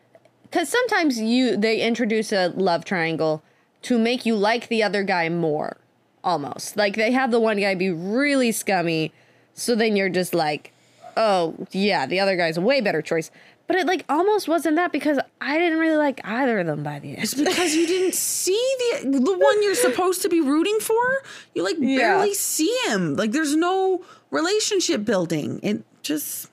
[0.44, 3.42] because sometimes you they introduce a love triangle
[3.82, 5.76] to make you like the other guy more,
[6.24, 9.12] almost like they have the one guy be really scummy,
[9.54, 10.72] so then you're just like,
[11.16, 13.30] oh yeah, the other guy's a way better choice.
[13.66, 16.98] But it like almost wasn't that because I didn't really like either of them by
[16.98, 17.22] the end.
[17.22, 21.22] It's because you didn't see the the one you're supposed to be rooting for.
[21.54, 21.98] You like Yeah.
[21.98, 23.14] barely see him.
[23.14, 24.02] Like there's no
[24.32, 25.60] relationship building.
[25.62, 26.48] It just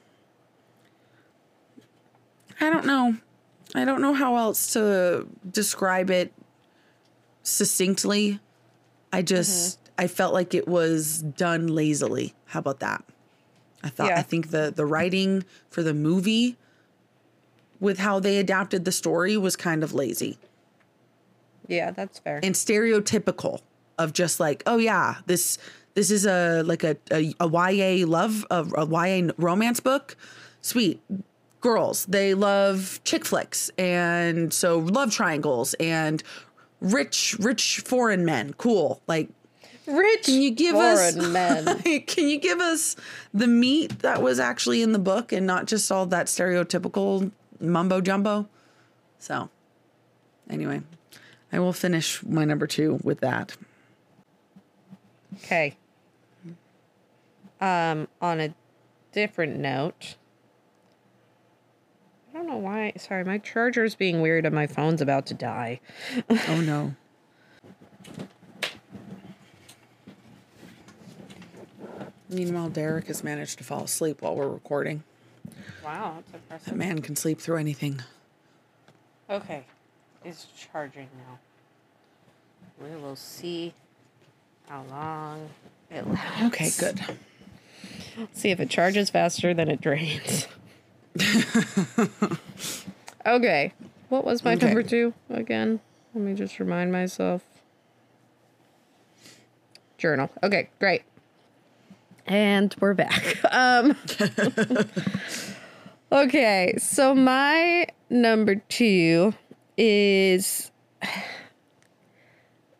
[2.61, 3.17] I don't know.
[3.75, 6.31] I don't know how else to describe it
[7.43, 8.39] succinctly.
[9.17, 9.83] I just Mm-hmm.
[10.03, 12.33] I felt like it was done lazily.
[12.45, 13.03] How about that?
[13.83, 14.19] I thought Yeah.
[14.19, 16.55] I think the the writing for the movie
[17.79, 20.37] with how they adapted the story was kind of lazy
[21.67, 22.39] Yeah, that's fair.
[22.43, 23.61] and stereotypical
[23.97, 25.57] of just like, oh yeah, this
[25.95, 30.15] this is a like a a, a YA love a, a YA romance book.
[30.61, 31.01] Sweet
[31.61, 36.21] girls, they love chick flicks and so love triangles and
[36.81, 38.53] rich rich foreign men.
[38.57, 39.01] Cool.
[39.07, 39.29] Like
[39.87, 41.81] Rich, can you give foreign us men.
[42.07, 42.97] can you give us
[43.33, 48.01] the meat that was actually in the book and not just all that stereotypical mumbo
[48.01, 48.49] jumbo?
[49.17, 49.49] So,
[50.49, 50.81] anyway,
[51.53, 53.55] I will finish my number 2 with that.
[55.35, 55.77] Okay.
[57.61, 58.53] Um, on a
[59.13, 60.15] different note,
[62.47, 62.93] don't know why.
[62.97, 65.79] Sorry, my charger's being weird and my phone's about to die.
[66.29, 66.95] oh no.
[72.29, 75.03] Meanwhile, Derek has managed to fall asleep while we're recording.
[75.83, 76.67] Wow, that's impressive.
[76.67, 78.01] That man can sleep through anything.
[79.29, 79.63] Okay,
[80.25, 81.39] it's charging now.
[82.85, 83.73] We will see
[84.67, 85.49] how long
[85.89, 86.43] it lasts.
[86.43, 87.17] Okay, good.
[88.33, 90.47] See if it charges faster than it drains.
[93.25, 93.73] okay,
[94.09, 94.65] what was my Okay.
[94.65, 95.79] number two again?
[96.13, 97.43] Let me just remind myself.
[99.97, 100.29] Journal.
[100.43, 101.03] Okay, great.
[102.25, 103.37] And we're back.
[103.51, 103.95] Um
[106.11, 109.33] Okay, so my number 2
[109.77, 110.71] is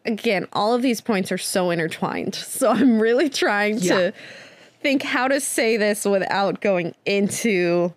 [0.05, 2.35] again, all of these points are so intertwined.
[2.35, 4.11] So I'm really trying Yeah.
[4.11, 4.13] to
[4.81, 7.93] think how to say this without going into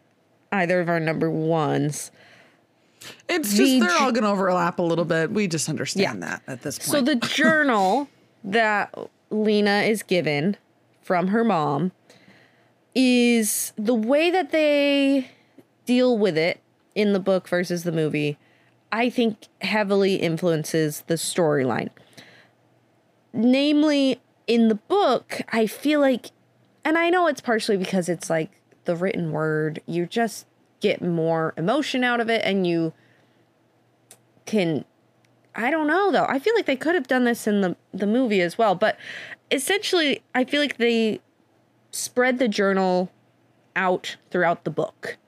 [0.52, 2.10] either of our number ones.
[3.28, 5.30] It's The just they're all going to overlap a little bit.
[5.30, 6.90] We just understand that at this point.
[6.90, 8.08] So the journal
[8.44, 8.94] that
[9.30, 10.56] Lena is given
[11.02, 11.92] from her mom
[12.94, 15.30] is the way that they
[15.86, 16.60] deal with it
[16.94, 18.36] in the book versus the movie,
[18.92, 21.90] I think heavily influences the storyline.
[23.32, 26.32] Namely, in the book, I feel like,
[26.84, 30.47] and I know it's partially because it's like the written word, you just
[30.81, 32.93] get more emotion out of it and you
[34.47, 34.85] can
[35.55, 36.27] I don't know though.
[36.29, 38.97] I feel like they could have done this in the the movie as well, but
[39.51, 41.21] essentially I feel like they
[41.90, 43.11] spread the journal
[43.77, 45.19] out throughout the book.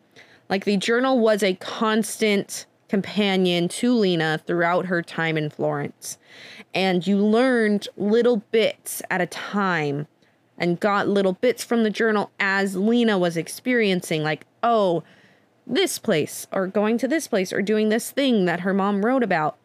[0.49, 6.19] Like the journal was a constant companion to Lena throughout her time in Florence.
[6.75, 10.07] And you learned little bits at a time
[10.59, 15.03] and got little bits from the journal as Lena was experiencing like, "Oh,
[15.67, 19.23] this place or going to this place or doing this thing that her mom wrote
[19.23, 19.57] about."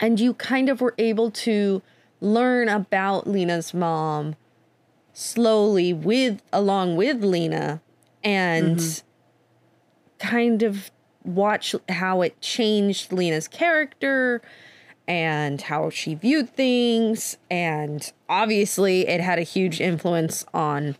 [0.00, 1.82] and you kind of were able to
[2.20, 4.36] learn about Lena's mom
[5.12, 7.80] slowly with along with Lena
[8.22, 10.26] and mm-hmm.
[10.26, 10.90] kind of
[11.24, 14.42] watch how it changed Lena's character
[15.06, 20.96] and how she viewed things and obviously it had a huge influence on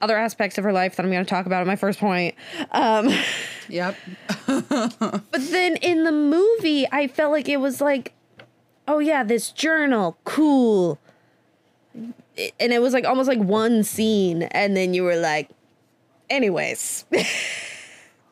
[0.00, 2.34] other aspects of her life that I'm going to talk about at my first point.
[2.70, 3.10] Um
[3.68, 3.96] yep.
[4.46, 8.12] but then in the movie, I felt like it was like,
[8.86, 10.98] oh yeah, this journal, cool.
[11.94, 15.48] And it was like almost like one scene, and then you were like,
[16.28, 17.06] anyways.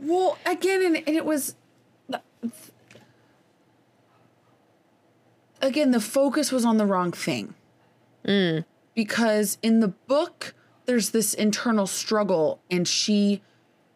[0.01, 1.55] Well, again, and, and it was
[5.67, 7.55] again the focus was on the wrong thing
[8.27, 8.65] mm.
[8.95, 10.55] because in the book
[10.87, 13.43] there's this internal struggle, and she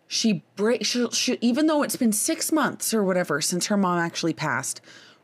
[0.07, 3.99] she break she, she even though it's been six months or whatever since her mom
[3.99, 4.81] actually passed,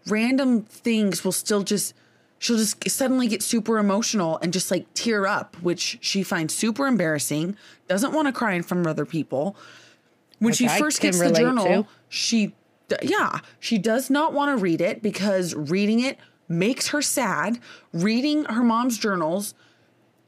[0.06, 1.94] random things will still just
[2.38, 6.86] she'll just suddenly get super emotional and just like tear up, which she finds super
[6.86, 7.56] embarrassing.
[7.88, 9.56] Doesn't want to cry in front of other people
[10.38, 11.86] when she I first gets the journal, to.
[12.08, 12.54] she,
[13.02, 17.58] yeah, she does not want to read it because reading it makes her sad.
[17.92, 19.54] Reading her mom's journals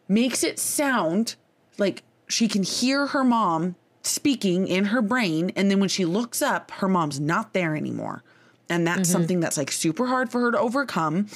[0.08, 1.36] makes it sound
[1.78, 5.52] like she can hear her mom speaking in her brain.
[5.56, 8.22] And then when she looks up, her mom's not there anymore.
[8.68, 9.12] And that's mm-hmm.
[9.12, 11.28] something that's like super hard for her to overcome.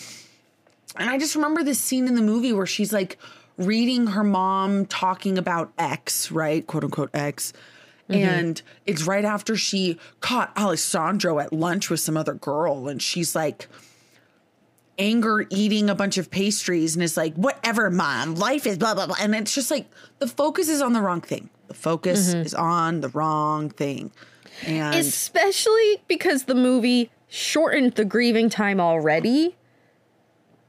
[0.97, 3.19] And I just remember this scene in the movie where she's like
[3.57, 6.67] reading her mom talking about X, right?
[6.67, 7.53] Quote unquote X.
[8.09, 8.29] Mm-hmm.
[8.29, 12.89] And it's right after she caught Alessandro at lunch with some other girl.
[12.89, 13.69] And she's like,
[15.01, 19.07] anger eating a bunch of pastries and is like, whatever, mom, life is blah, blah,
[19.07, 19.17] blah.
[19.19, 21.49] And it's just like the focus is on the wrong thing.
[21.69, 22.43] The focus mm-hmm.
[22.43, 24.13] is on the wrong thing.
[24.67, 29.57] And Especially because the movie shortened the grieving time already.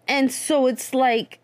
[0.08, 1.40] And so it's like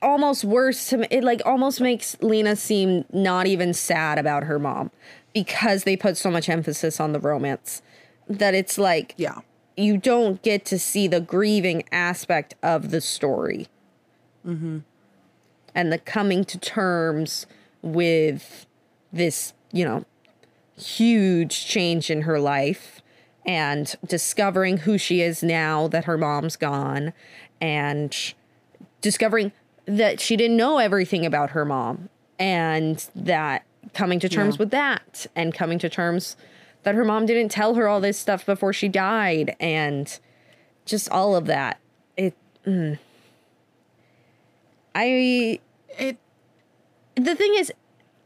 [0.00, 1.06] almost worse to me.
[1.10, 4.90] It like almost makes Lena seem not even sad about her mom
[5.34, 7.82] because they put so much emphasis on the romance
[8.28, 9.40] that it's like yeah.
[9.76, 13.68] You don't get to see the grieving aspect of the story.
[14.46, 14.78] Mm-hmm.
[15.74, 17.46] And the coming to terms
[17.80, 18.66] with
[19.12, 20.04] this, you know,
[20.76, 23.00] huge change in her life
[23.46, 27.12] and discovering who she is now that her mom's gone
[27.60, 28.34] and
[29.00, 29.52] discovering
[29.86, 32.08] that she didn't know everything about her mom
[32.38, 33.64] and that
[33.94, 34.58] coming to terms Yeah.
[34.60, 36.36] with that and coming to terms
[36.82, 40.18] that her mom didn't tell her all this stuff before she died and
[40.84, 41.78] just all of that
[42.16, 42.34] it
[42.66, 42.98] mm.
[44.94, 45.60] i
[45.98, 46.16] It
[47.14, 47.72] the thing is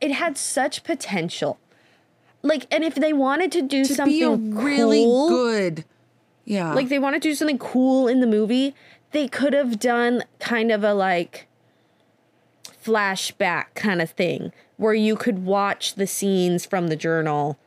[0.00, 1.58] it had such potential
[2.42, 5.84] like and if they wanted to do to something really cool, good.
[6.44, 6.72] Yeah.
[6.74, 8.74] like they wanted to do something cool in the movie
[9.10, 11.48] they could have done kind of a like
[12.84, 17.58] flashback kind of thing where you could watch the scenes from the journal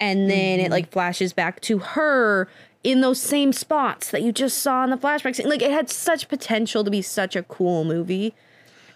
[0.00, 0.92] and then it like mm-hmm.
[0.92, 2.48] flashes back to her
[2.84, 5.48] in those same spots that you just saw in the flashback scene.
[5.48, 8.34] Like it had such potential to be such a cool movie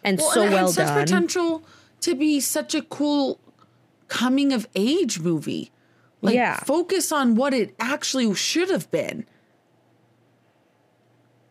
[0.05, 1.01] and so and it well had such done.
[1.01, 1.65] potential
[2.01, 3.39] to be such a cool
[4.09, 5.71] coming of age movie.
[6.21, 6.57] Like Yeah.
[6.61, 9.27] focus on what it actually should have been.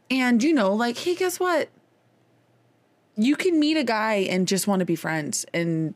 [0.09, 1.69] And you know, like, hey, guess what?
[3.15, 5.93] You can meet a guy and just want to be friends and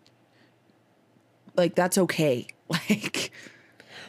[1.56, 2.48] like that's okay.
[2.90, 3.32] Like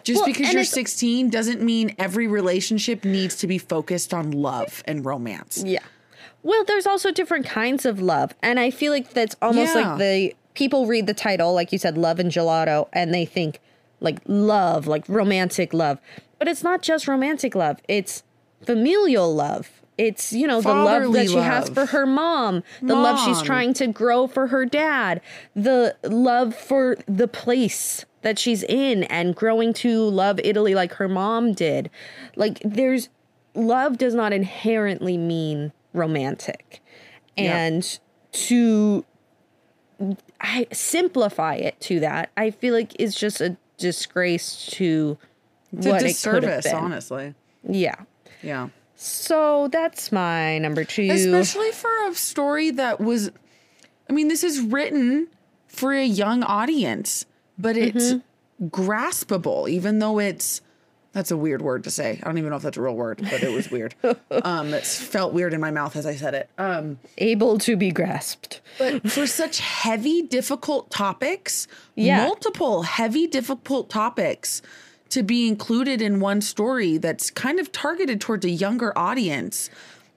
[0.03, 4.83] just Well, because you're 16 doesn't mean every relationship needs to be focused on love
[4.87, 5.63] and romance.
[5.67, 5.81] Yeah.
[6.43, 8.33] Well, there's also different kinds of love.
[8.41, 9.95] And I feel like that's almost Yeah.
[9.95, 13.61] like the people read the title, like you said, Love and Gelato, and they think
[14.01, 15.99] like love, like romantic love.
[16.39, 18.23] But it's not just romantic love, it's
[18.65, 19.71] familial love.
[19.99, 23.73] It's, you know, the love that she has for her mom, the love she's trying
[23.75, 25.23] to grow for her dad,
[25.55, 31.07] the love for the place that she's in and growing to love Italy like her
[31.07, 31.89] mom did.
[32.35, 33.09] Like, there's
[33.55, 36.83] love does not inherently mean romantic.
[37.37, 37.57] Yeah.
[37.57, 38.01] And
[38.33, 39.05] to
[40.41, 45.17] I simplify it to that, I feel like is just a disgrace to
[45.73, 46.75] It's what a it disservice, been.
[46.75, 47.35] honestly.
[47.63, 47.95] Yeah.
[48.43, 48.71] Yeah.
[48.97, 51.09] So that's my number two.
[51.13, 53.31] Especially for a story that was,
[54.11, 55.29] I mean, this is written
[55.69, 57.25] for a young audience,
[57.59, 58.67] but it's Mm-hmm.
[58.69, 60.61] graspable, even though it's,
[61.13, 62.19] that's a weird word to say.
[62.23, 63.95] I don't even know if that's a real word, but it was weird.
[64.43, 66.51] um, it felt weird in my mouth as I said it.
[66.59, 68.61] Um, able to be grasped.
[68.79, 72.25] but for such heavy, difficult topics, Yeah.
[72.25, 74.63] multiple heavy, difficult topics
[75.11, 79.71] to be included in one story that's kind of targeted towards a younger audience,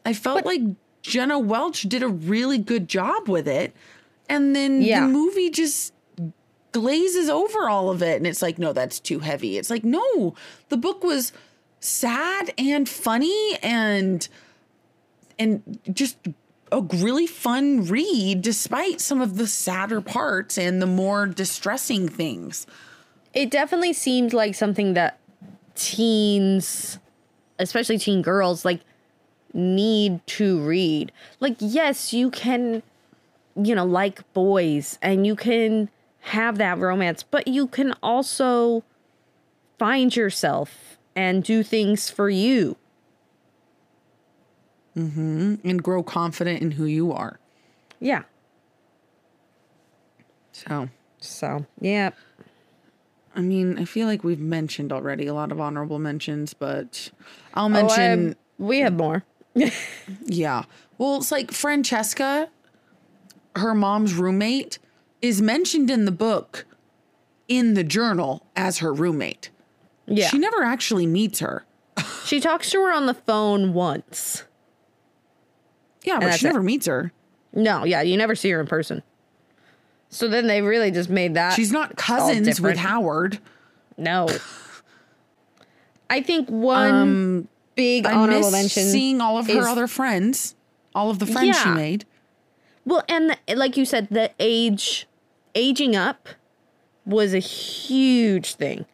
[0.06, 0.62] I felt like
[1.02, 3.74] Jenna Welch did a really good job with it.
[4.28, 5.02] And then Yeah.
[5.02, 5.94] the movie just
[6.72, 8.18] glazes over all of it.
[8.18, 9.58] And it's like, no, that's too heavy.
[9.58, 10.36] It's like, no,
[10.70, 11.32] the book was
[11.80, 14.28] sad and funny and
[15.38, 16.18] and just
[16.72, 22.68] a really fun read despite some of the sadder parts and the more distressing things.
[23.34, 25.20] It definitely seemed like something that
[25.76, 27.00] teens,
[27.58, 28.82] especially teen girls, like
[29.54, 31.12] need to read.
[31.40, 32.84] Like, yes, you can,
[33.56, 35.90] you know, like boys and you can
[36.30, 38.84] have that romance, but you can also
[39.78, 42.76] find yourself and do things for you.
[44.96, 47.40] Mhm, and grow confident in who you are.
[48.00, 48.24] Yeah.
[50.52, 50.90] So,
[51.22, 52.12] So, yeah.
[53.36, 57.12] I mean, I feel like we've mentioned already a lot of honorable mentions, but
[57.54, 59.24] I'll Oh, mention, I- we have more.
[60.26, 60.64] yeah.
[60.98, 62.50] Well, it's like Francesca,
[63.56, 64.80] her mom's roommate,
[65.22, 66.66] is mentioned in the book
[67.48, 69.50] in the journal as her roommate.
[70.06, 70.28] Yeah.
[70.28, 71.66] She never actually meets her.
[72.26, 74.44] She talks to her on the phone once.
[76.04, 76.50] Yeah, but she it.
[76.50, 77.12] never meets her.
[77.54, 79.02] No, yeah, you never see her in person.
[80.10, 81.54] So then they really just made that.
[81.54, 82.78] She's not cousins with.
[82.78, 83.40] Howard.
[83.98, 84.28] no.
[86.10, 88.84] I think one big Um, I honorable mention.
[88.84, 90.56] seeing all of her is- other friends,
[90.96, 92.06] all of the friends she made.
[92.86, 95.08] Well, and the, like you said, the age,
[95.56, 96.30] aging up,
[97.06, 98.86] was a huge thing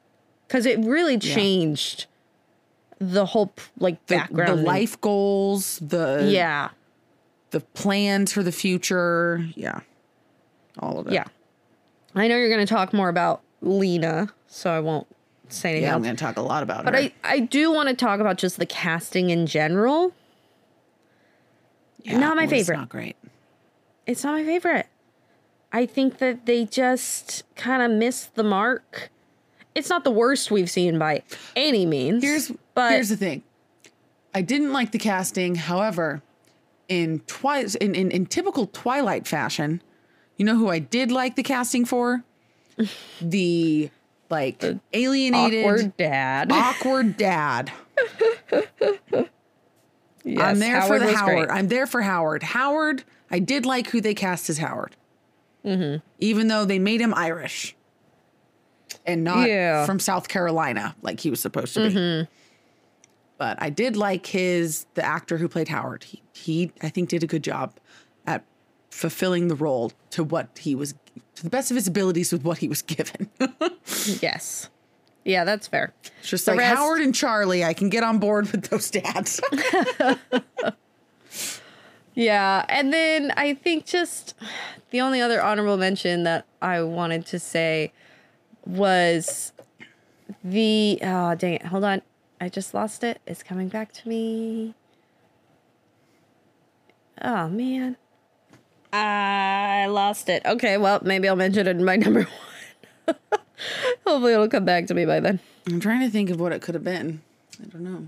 [0.48, 2.06] because it really changed
[3.00, 4.50] the whole like background.
[4.50, 6.70] the and- life goals, the Yeah,
[7.52, 9.46] the plans for the future.
[9.56, 9.82] Yeah.
[10.80, 11.14] All of it.
[11.14, 11.26] yeah.
[12.16, 15.08] I know you're going to talk more about Lena, so I won't
[15.50, 17.00] say anything Yeah, I'm going to talk a lot about But her.
[17.02, 20.14] I, I do want to talk about just the casting in general.
[22.04, 22.78] Yeah, not my well, it's favorite.
[22.78, 23.16] not great.
[24.06, 24.88] It's not my favorite.
[25.76, 29.10] I think that they just kind of missed the mark.
[29.76, 31.24] It's not the worst we've seen by
[31.54, 32.24] any means.
[32.24, 33.44] Here's but here's the thing.
[34.34, 35.56] I didn't like the casting.
[35.56, 36.22] However,
[36.88, 39.82] in twi- in, in in typical Twilight fashion,
[40.38, 42.24] you know who I did like the casting for?
[43.22, 43.90] The
[44.30, 44.64] like
[44.94, 46.52] alienated awkward dad.
[46.54, 47.72] awkward dad.
[50.28, 51.36] Yes, I'm there Howard for the was great.
[51.36, 51.50] Howard.
[51.52, 52.42] I'm there for Howard.
[52.42, 54.96] Howard, I did like who they cast as Howard.
[55.66, 55.98] Mm-hmm.
[56.20, 57.76] Even though they made him Irish
[59.06, 59.78] and not Yeah.
[59.78, 59.86] Mm-hmm.
[59.88, 62.28] from South Carolina like he was supposed to be.
[63.38, 66.04] But I did like his the actor who played Howard.
[66.06, 67.74] He, he I think did a good job
[68.26, 68.46] at
[68.92, 70.94] fulfilling the role to what he was
[71.36, 73.30] to the best of his abilities with what he was given.
[74.22, 74.70] Yes.
[75.24, 75.92] Yeah, that's fair.
[76.20, 78.90] It's just The like rest- Howard and Charlie, I can get on board with those
[78.92, 79.42] dads.
[82.16, 84.34] Yeah, and then I think just
[84.92, 87.92] the only other honorable mention that I wanted to say
[88.66, 89.52] was
[90.44, 92.02] the oh dang it, hold on.
[92.40, 93.20] I just lost it.
[93.28, 94.74] It's coming back to me.
[97.22, 97.98] Oh man.
[98.94, 100.42] I lost it.
[100.46, 102.28] Okay, well, maybe I'll mention it in my number
[103.08, 103.16] one.
[104.08, 105.40] Hopefully it'll come back to me by then.
[105.68, 107.22] I'm trying to think of what it could have been.
[107.62, 108.08] I don't know.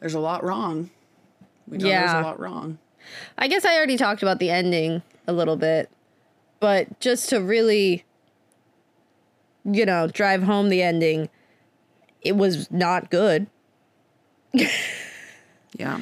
[0.00, 0.90] There's a lot wrong.
[1.68, 2.00] We know Yeah.
[2.12, 2.78] there's a lot wrong.
[3.38, 5.90] I guess I already talked about the ending a little bit,
[6.60, 8.04] but just to really,
[9.64, 11.28] you know, drive home the ending,
[12.22, 13.46] it was not good
[15.76, 16.00] Yeah.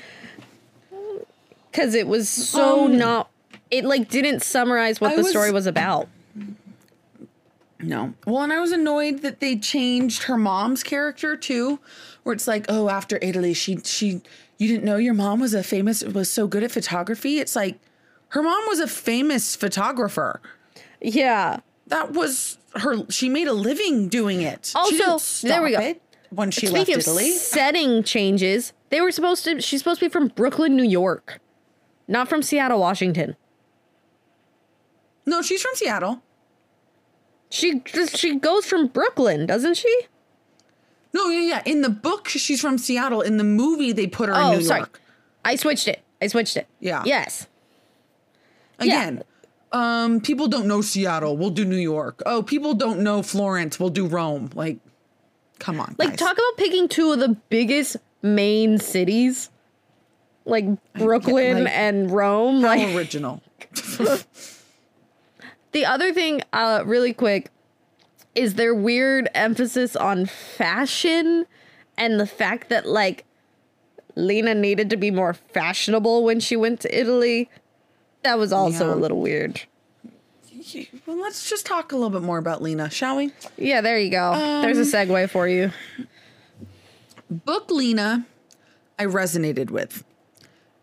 [1.70, 3.30] because it was so Um, not.
[3.70, 6.08] It like didn't summarize what I the was- story was about.
[7.80, 8.14] No.
[8.26, 11.80] Well, and I was annoyed that they changed her mom's character too,
[12.22, 14.22] where it's like, oh, after Italy, she she
[14.64, 17.38] you didn't know your mom was a famous was so good at photography.
[17.38, 17.78] It's like
[18.28, 20.40] her mom was a famous photographer.
[21.02, 21.60] Yeah.
[21.88, 23.08] That was her.
[23.10, 24.72] She made a living doing it.
[24.74, 25.80] Also, there we go.
[25.80, 26.00] it
[26.30, 27.30] when she Speaking left of Italy.
[27.32, 29.60] setting changes, they were supposed to.
[29.60, 31.40] She's supposed to be from Brooklyn, New York,
[32.08, 33.36] not from Seattle, Washington.
[35.26, 36.22] No, she's from Seattle.
[37.50, 37.82] She
[38.14, 40.06] she goes from Brooklyn, doesn't she?
[41.14, 41.62] No, yeah, yeah.
[41.64, 43.20] In the book, she's from Seattle.
[43.22, 44.80] In the movie, they put her Oh, in New sorry.
[44.80, 45.00] York.
[45.44, 46.02] I switched it.
[46.20, 46.66] I switched it.
[46.80, 47.02] Yeah.
[47.06, 47.46] Yes.
[48.80, 49.22] Again,
[49.72, 51.36] um, people don't know Seattle.
[51.36, 52.22] We'll do New York.
[52.26, 53.78] Oh, people don't know Florence.
[53.78, 54.50] We'll do Rome.
[54.54, 54.78] Like,
[55.60, 55.94] come on.
[55.98, 56.18] Like guys.
[56.18, 59.50] talk about picking two of the biggest main cities.
[60.44, 62.62] Like Brooklyn like, and Rome.
[62.62, 63.40] How Like original.
[65.72, 67.50] the other thing, uh, really quick,
[68.34, 71.46] is their weird emphasis on fashion
[71.96, 73.24] and the fact that like
[74.16, 77.48] Lena needed to be more fashionable when she went to Italy.
[78.22, 78.94] That was also Yeah.
[78.94, 79.62] a little weird.
[81.06, 83.32] well, let's just talk a little bit more about Lena, shall we?
[83.56, 84.32] Yeah, there you go.
[84.62, 85.72] There's a um, segue for you.
[87.30, 88.26] book Lena,
[88.98, 90.04] I resonated with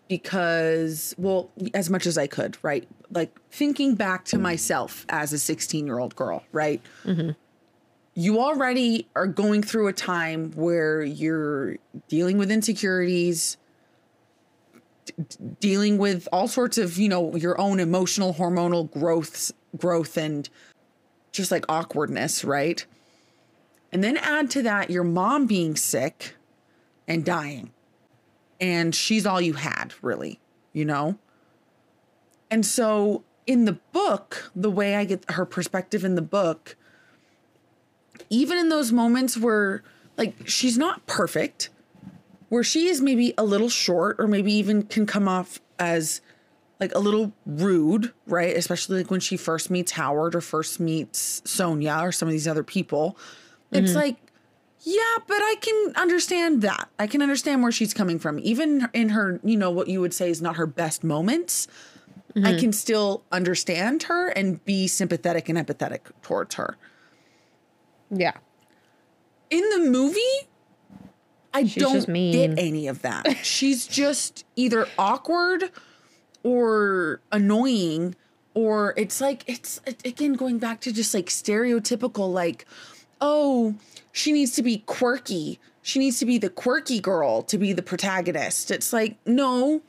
[0.07, 2.87] because, well, as much as I could, right?
[3.11, 6.81] Like thinking back to myself as a 16 year old girl, right?
[7.03, 7.31] Mm-hmm.
[8.13, 11.77] You already are going through a time where you're
[12.09, 13.57] dealing with insecurities,
[15.05, 15.13] d-
[15.59, 20.49] dealing with all sorts of, you know, your own emotional, hormonal growths, growth and
[21.31, 22.85] just like awkwardness, right?
[23.91, 26.35] And then add to that your mom being sick
[27.07, 27.71] and dying.
[28.59, 30.39] And she's all you had, really,
[30.71, 31.17] you know?
[32.51, 36.75] And so in the book, the way I get her perspective in the book,
[38.29, 39.83] even in those moments where,
[40.17, 41.69] like, she's not perfect,
[42.49, 46.21] where she is maybe a little short or maybe even can come off as
[46.81, 48.57] like a little rude, right?
[48.57, 52.47] Especially like when she first meets Howard or first meets Sonia or some of these
[52.47, 53.17] other people.
[53.71, 53.99] It's mm-hmm.
[53.99, 54.17] like,
[54.81, 56.89] yeah, but I can understand that.
[56.97, 58.39] I can understand where she's coming from.
[58.39, 61.67] Even in her, you know, what you would say is not her best moments,
[62.35, 62.59] I mm-hmm.
[62.59, 66.77] can still understand her and be sympathetic and empathetic towards her.
[68.09, 68.33] Yeah.
[69.49, 70.19] In the movie,
[71.53, 72.55] I She's don't mean.
[72.55, 73.37] get any of that.
[73.43, 75.71] She's just either awkward
[76.43, 78.15] or annoying
[78.53, 82.65] or it's like it's again going back to just like stereotypical like
[83.21, 83.75] oh
[84.11, 87.81] she needs to be quirky she needs to be the quirky girl to be the
[87.81, 89.81] protagonist it's like no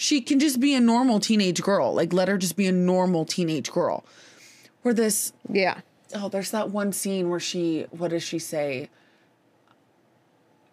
[0.00, 1.92] she can just be a normal teenage girl.
[1.92, 4.02] Like let her just be a normal teenage girl.
[4.80, 5.80] Where this Yeah.
[6.14, 8.88] oh there's that one scene where she what does she say?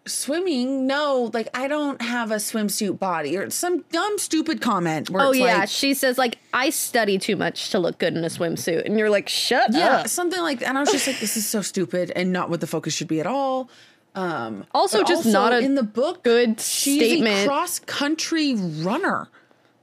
[0.06, 0.86] Swimming?
[0.86, 3.36] No like i don't have a swimsuit body.
[3.36, 7.36] Or some dumb stupid comment where Oh yeah, like, she says like I study too
[7.36, 10.08] much to look good in a swimsuit, and you're like, shut yeah up.
[10.08, 10.70] something like that.
[10.70, 13.08] And i was just like this is so stupid and not what the focus should
[13.08, 13.68] be at all
[14.14, 17.44] um Also, just not a in the book good she's statement.
[17.44, 19.28] a cross country runner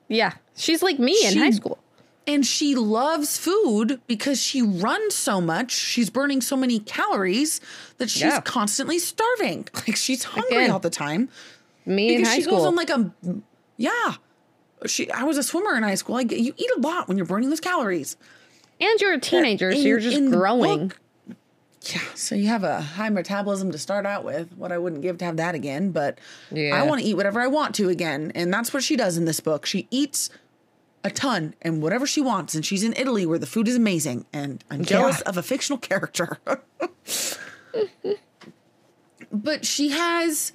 [0.07, 1.79] yeah, she's like me in high school.
[2.27, 5.71] and she loves food because she runs so much.
[5.71, 7.59] She's burning so many calories
[7.97, 8.41] that she's Yeah.
[8.41, 9.67] constantly starving.
[9.75, 11.29] Like she's hungry Again, all the time.
[11.87, 12.57] Me in because high she school.
[12.59, 13.11] goes on like a
[13.77, 14.13] yeah.
[14.85, 16.15] She I was a swimmer in high school.
[16.17, 18.15] I get you eat a lot when you're burning those calories.
[18.79, 20.89] and you're a teenager, so in- you're just growing.
[20.89, 20.99] book-
[21.85, 24.51] Yeah, so you have a high metabolism to start out with.
[24.57, 26.19] What I wouldn't give to have that again, but
[26.51, 26.75] Yeah.
[26.75, 29.25] I want to eat whatever I want to again, and that's what she does in
[29.25, 29.65] this book.
[29.65, 30.29] She eats
[31.03, 34.25] a ton and whatever she wants, and she's in Italy where the food is amazing,
[34.33, 36.39] and I'm jealous of a fictional character.
[39.31, 40.53] but she has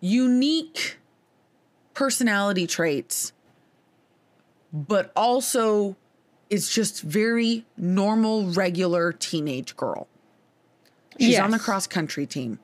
[0.00, 0.98] unique
[1.92, 3.32] personality traits
[4.72, 5.96] but also
[6.50, 10.08] is just very normal, regular teenage girl.
[11.20, 12.58] She's on the cross country team.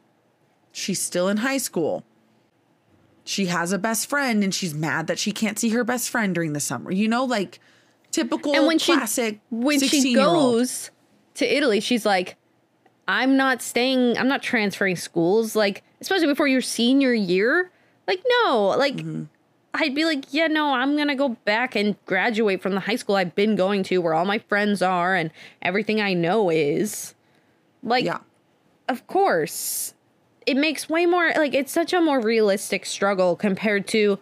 [0.72, 2.04] She's still in high school.
[3.24, 6.34] She has a best friend and she's mad that she can't see her best friend
[6.34, 6.90] during the summer.
[6.90, 7.60] You know, like
[8.10, 10.34] typical and when she classic when she 16-year-old.
[10.54, 10.90] goes
[11.34, 12.36] to Italy, she's like,
[13.06, 14.16] "I'm not staying.
[14.18, 15.54] I'm not transferring schools.
[15.54, 17.70] Like, especially before your senior year.
[18.08, 18.74] Like, no.
[18.78, 19.24] Like, Mm-hmm.
[19.72, 23.14] I'd be like, yeah, no, I'm gonna go back and graduate from the high school
[23.14, 25.30] I've been going to, where all my friends are and
[25.62, 27.14] everything I know is.
[27.80, 28.18] Like, Yeah.
[28.90, 29.94] Of course
[30.46, 34.18] it makes way more like it's such a more realistic struggle compared to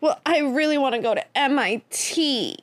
[0.00, 2.56] well i really want to go to mit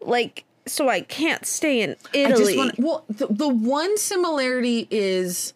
[0.00, 2.44] like so i can't stay in I italy.
[2.44, 5.54] just want well the, the one similarity is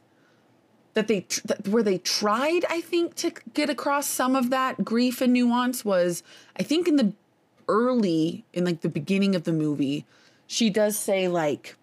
[0.95, 4.83] that they tr- that where they tried I think to get across some of that
[4.83, 6.23] grief and nuance was
[6.59, 7.13] I think in the
[7.69, 10.07] early in like the beginning of the movie
[10.47, 11.77] she does say like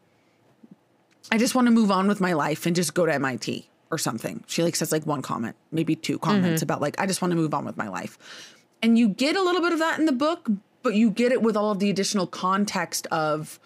[1.31, 3.97] I just want to move on with my life and just go to MIT or
[3.97, 4.43] something.
[4.47, 6.65] She like says like one comment, maybe two comments mm-hmm.
[6.65, 8.17] about like I just want to move on with my life.
[8.81, 10.49] And you get a little bit of that in the book,
[10.81, 13.59] but you get it with all of the additional context of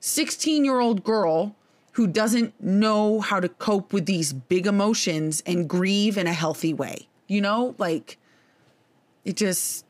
[0.00, 1.54] 16 year old girl
[1.92, 6.72] who doesn't know how to cope with these big emotions and grieve in a healthy
[6.72, 7.08] way.
[7.26, 8.18] You know, like
[9.24, 9.84] it just,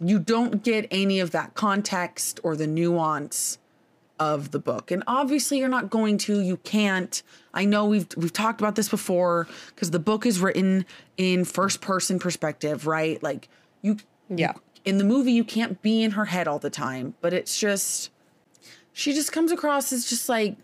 [0.00, 3.58] you don't get any of that context or the nuance
[4.20, 4.90] of the book.
[4.90, 7.22] And obviously you're not going to, you can't.
[7.52, 10.86] I know we've we've talked about this before because the book is written
[11.16, 13.22] in first person perspective, right?
[13.22, 13.48] Like
[13.82, 13.96] you
[14.28, 14.52] Yeah.
[14.84, 18.10] in the movie you can't be in her head all the time, but it's just
[18.92, 20.56] she just comes across as just like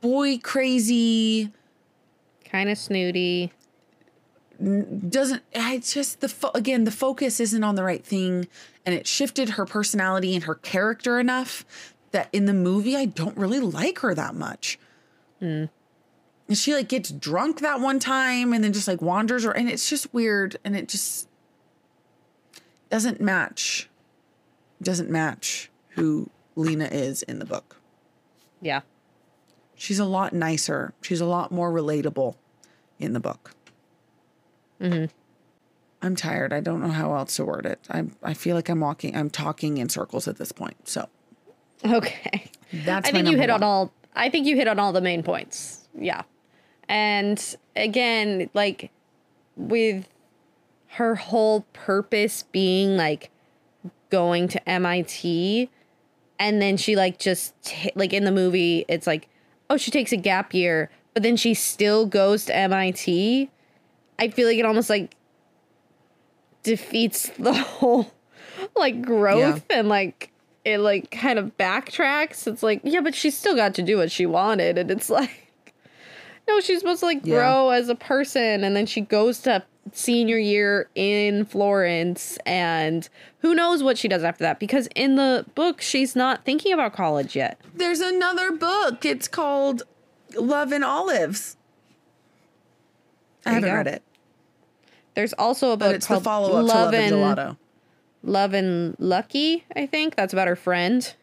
[0.00, 1.52] boy crazy
[2.44, 3.52] kind of snooty
[5.08, 8.46] doesn't I just the fo- again the focus isn't on the right thing
[8.86, 11.64] and it shifted her personality and her character enough
[12.14, 14.78] that in the movie I don't really like her that much.
[15.40, 15.66] Hmm.
[16.48, 19.68] And she like gets drunk that one time and then just like wanders or and
[19.68, 21.28] it's just weird and it just
[22.88, 23.90] doesn't match
[24.82, 27.76] doesn't match who Lena is in the book.
[28.60, 28.80] yeah
[29.76, 30.94] She's a lot nicer.
[31.02, 32.36] She's a lot more relatable
[32.98, 33.50] in the book.
[34.80, 35.06] Mm-hmm.
[36.00, 36.52] I'm tired.
[36.52, 37.80] I don't know how else to word it.
[37.90, 39.16] I I feel like I'm walking.
[39.16, 40.88] I'm talking in circles at this point.
[40.88, 41.08] So
[41.96, 42.50] okay
[42.82, 43.08] that's.
[43.08, 43.92] I think you hit on all.
[44.14, 45.86] I think you hit on all the main points.
[45.96, 46.22] Yeah,
[46.88, 48.90] and again, like
[49.56, 50.08] with
[50.88, 53.30] her whole purpose being like
[54.10, 55.70] going to MIT,
[56.38, 59.28] and then she like just ta- like in the movie, it's like,
[59.70, 63.50] oh, she takes a gap year, but then she still goes to MIT.
[64.18, 65.16] I feel like it almost like
[66.62, 68.12] defeats the whole
[68.74, 70.30] like growth and like
[70.64, 72.46] it like kind of backtracks.
[72.46, 74.78] It's like, yeah, but she still got to do what she wanted.
[74.78, 75.52] And it's like,
[76.48, 77.36] no, she's supposed to like Yeah.
[77.36, 78.64] grow as a person.
[78.64, 79.62] And then she goes to
[79.92, 82.38] senior year in Florence.
[82.46, 83.08] And
[83.40, 84.58] who knows what she does after that?
[84.58, 87.60] Because in the book, she's not thinking about college yet.
[87.74, 89.04] There's another book.
[89.04, 89.82] It's called
[90.38, 91.56] Love and Olives.
[93.46, 93.76] I There you haven't go.
[93.76, 94.02] read it,
[95.14, 97.56] There's also a book but it's the follow up to Love, Love and Gelato.
[98.24, 100.16] Love and Lucky, I think.
[100.16, 101.14] That's about her friend.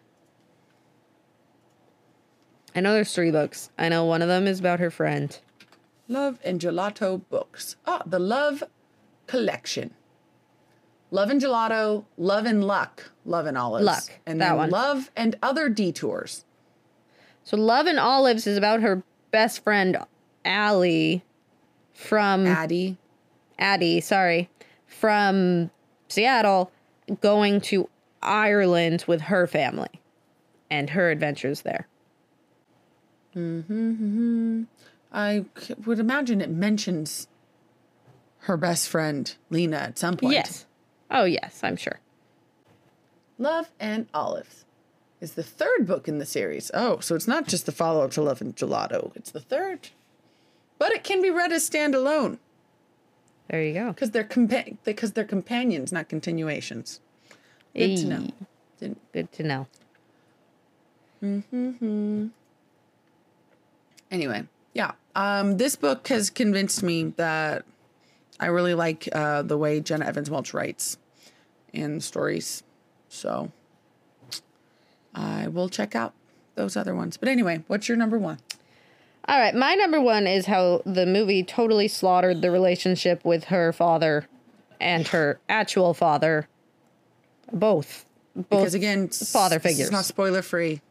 [2.75, 3.69] I know there's three books.
[3.77, 5.37] I know one of them is about her friend.
[6.07, 7.75] Love and Gelato books.
[7.85, 8.63] Ah, the Love
[9.27, 9.91] Collection.
[11.09, 13.85] Love and Gelato, Love and Luck, Love and Olives.
[13.85, 14.69] Luck, And that then one.
[14.69, 16.45] Love and Other Detours.
[17.43, 19.97] So Love and Olives is about her best friend
[20.45, 21.23] Allie
[21.93, 22.97] from Addie.
[23.59, 24.49] Addie, sorry,
[24.87, 25.69] from
[26.07, 26.71] Seattle
[27.19, 27.89] going to
[28.21, 30.01] Ireland with her family
[30.69, 31.87] and her adventures there.
[33.35, 34.63] Mm-hmm, mm-hmm.
[35.11, 35.45] I
[35.85, 37.27] would imagine it mentions
[38.39, 40.33] her best friend, Lena, at some point.
[40.33, 40.65] Yes.
[41.09, 41.99] Oh yes, I'm sure.
[43.37, 44.65] Love and Olives
[45.19, 46.71] is the third book in the series.
[46.73, 49.89] Oh, so it's not just the follow up to Love and Gelato, it's the third.
[50.79, 52.39] But it can be read as standalone
[53.51, 53.91] There you go.
[53.91, 57.01] because they're compa- because they're companions, not continuations.
[57.75, 58.27] Good to know.
[58.79, 59.67] Didn't- Good to know.
[61.19, 62.27] Hmm.
[64.09, 64.43] Anyway,
[64.73, 64.91] yeah.
[65.15, 67.65] Um, this book has convinced me that
[68.39, 70.97] I really like uh, the way Jenna Evans Welch writes
[71.73, 72.63] in stories.
[73.09, 73.51] So
[75.13, 76.13] I will check out
[76.55, 77.17] those other ones.
[77.17, 78.39] But anyway, what's your number one?
[79.27, 83.71] All right, my number one is how the movie totally slaughtered the relationship with her
[83.71, 84.27] father
[84.79, 86.47] and her actual father,
[87.53, 88.05] Both.
[88.35, 88.49] Both.
[88.49, 89.91] Because again, father It's figures.
[89.91, 90.81] not spoiler free.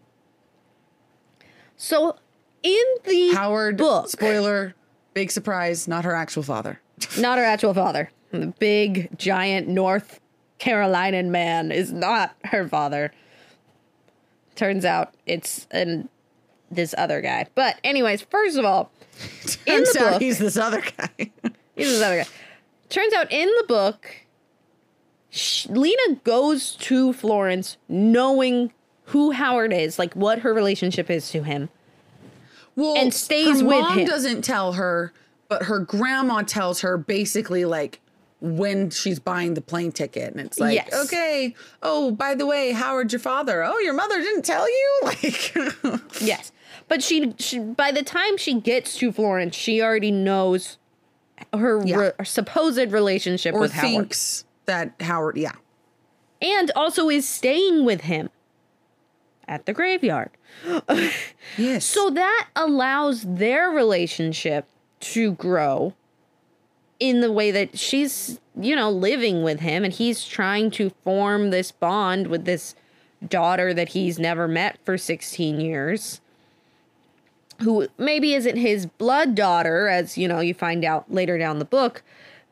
[1.76, 2.16] so
[2.62, 4.74] in the Howard, book, spoiler,
[5.14, 6.80] big surprise, not her actual father.
[7.18, 8.10] not her actual father.
[8.30, 10.20] The big, giant North
[10.58, 13.10] Carolinian man is not her father.
[14.54, 16.08] Turns out it's an
[16.70, 17.46] this other guy.
[17.54, 18.90] But anyways, first of all,
[19.66, 21.08] in the book, he's this other guy.
[21.76, 22.28] he's this other guy.
[22.88, 24.08] Turns out in the book,
[25.30, 28.72] sh- Lena goes to Florence knowing
[29.04, 31.68] who Howard is, like what her relationship is to him.
[32.76, 34.06] well, And stays her with mom him.
[34.06, 35.12] doesn't tell her,
[35.48, 38.00] but her grandma tells her basically like
[38.40, 40.94] when she's buying the plane ticket, and it's like, Yes.
[41.06, 43.62] okay, oh by the way, Howard's your father.
[43.64, 45.54] Oh, your mother didn't tell you, like,
[46.20, 46.50] Yes.
[46.90, 50.76] But she, she by the time she gets to Florence, she already knows
[51.54, 51.96] her Yeah.
[52.18, 53.88] re- supposed relationship or with Howard.
[53.90, 55.52] thinks that Howard, yeah,
[56.42, 58.28] And also is staying with him
[59.46, 60.30] at the graveyard.
[61.56, 61.84] yes.
[61.84, 64.66] So that allows their relationship
[65.00, 65.94] to grow
[66.98, 71.50] in the way that she's, you know, living with him and he's trying to form
[71.50, 72.74] this bond with this
[73.26, 76.20] daughter that he's never met for 16 years.
[77.62, 81.64] Who maybe isn't his blood daughter, as you know, you find out later down the
[81.64, 82.02] book,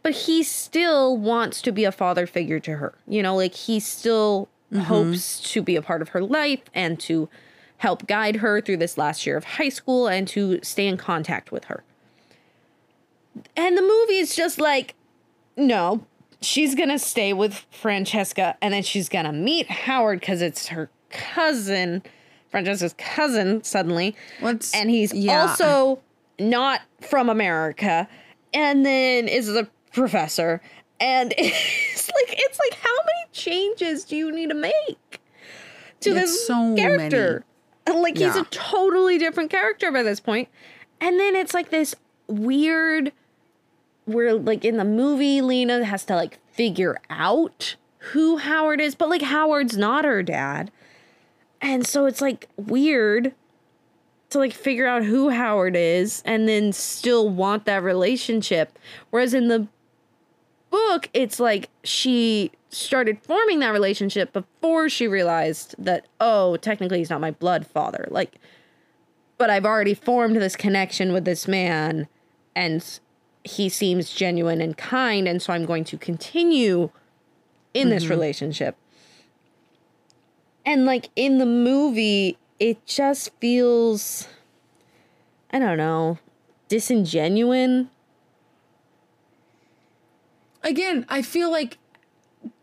[0.02, 2.94] but he still wants to be a father figure to her.
[3.06, 4.84] You know, like he still mm-hmm.
[4.84, 7.28] hopes to be a part of her life and to
[7.78, 11.52] help guide her through this last year of high school and to stay in contact
[11.52, 11.84] with her.
[13.56, 14.94] And the movie is just like,
[15.56, 16.04] no,
[16.40, 22.02] she's gonna stay with Francesca and then she's gonna meet Howard because it's her cousin,
[22.50, 24.16] Francesca's cousin, suddenly.
[24.40, 25.40] What's- and he's yeah.
[25.40, 26.00] also
[26.38, 28.08] not from America
[28.54, 30.60] and then is a professor.
[31.00, 35.20] And it's like it's like how many changes do you need to make
[36.00, 37.44] to It's this so character?
[37.86, 40.48] Like he's a totally different character by this point.
[41.00, 41.94] And then it's like this
[42.26, 43.12] weird
[44.04, 47.76] where like in the movie Lena has to like figure out
[48.12, 50.70] who Howard is, but like Howard's not her dad.
[51.60, 53.34] And so it's like weird
[54.30, 58.78] to like figure out who Howard is and then still want that relationship.
[59.10, 59.66] Whereas in the
[60.70, 67.10] book, it's like she started forming that relationship before she realized that, oh, technically he's
[67.10, 68.06] not my blood father.
[68.10, 68.36] Like,
[69.38, 72.08] but I've already formed this connection with this man
[72.54, 72.84] and
[73.44, 75.26] he seems genuine and kind.
[75.26, 76.90] And so I'm going to continue
[77.72, 78.12] in this mm-hmm.
[78.12, 78.76] relationship.
[80.68, 84.28] And like in the movie, it just feels,
[85.50, 86.18] I don't know,
[86.68, 87.86] disingenuous.
[90.62, 91.78] again, I feel like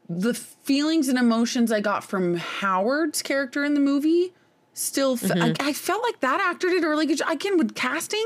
[0.08, 4.34] the feelings and emotions I got from Howard's character in the movie
[4.74, 5.64] still, fe- Mm-hmm.
[5.64, 7.30] I, I felt like that actor did a really good job.
[7.32, 8.26] Again, with casting,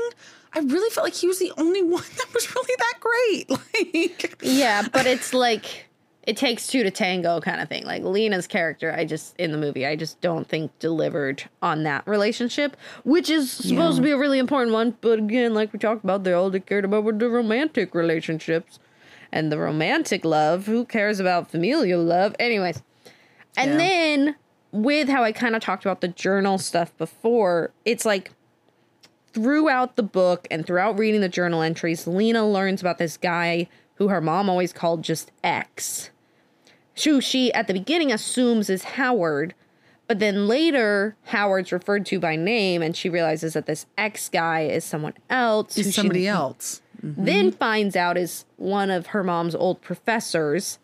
[0.52, 3.50] I really felt like he was the only one that was really that great.
[3.82, 5.86] Like, Yeah, but it's like
[6.24, 7.84] it takes two to tango kind of thing.
[7.84, 12.06] Like Lena's character, I just in the movie, I just don't think delivered on that
[12.06, 14.96] relationship, which is supposed to be a really important one.
[15.00, 18.78] But again, like we talked about, they all they cared about were the romantic relationships
[19.32, 20.66] and the romantic love.
[20.66, 22.36] Who cares about familial love?
[22.38, 22.82] Anyways,
[23.56, 23.76] and Yeah.
[23.78, 24.36] then
[24.72, 28.30] with how I kind of talked about the journal stuff before, it's like
[29.32, 33.68] throughout the book and throughout reading the journal entries, Lena learns about this guy
[34.00, 36.08] who her mom always called just X.
[37.04, 39.54] Who she at the beginning assumes is Howard,
[40.08, 44.62] but then later Howard's referred to by name and she realizes that this X guy
[44.62, 45.74] is someone else.
[45.74, 46.80] who he's she somebody else.
[47.04, 47.24] Mm-hmm.
[47.24, 50.78] then finds out is one of her mom's old professors.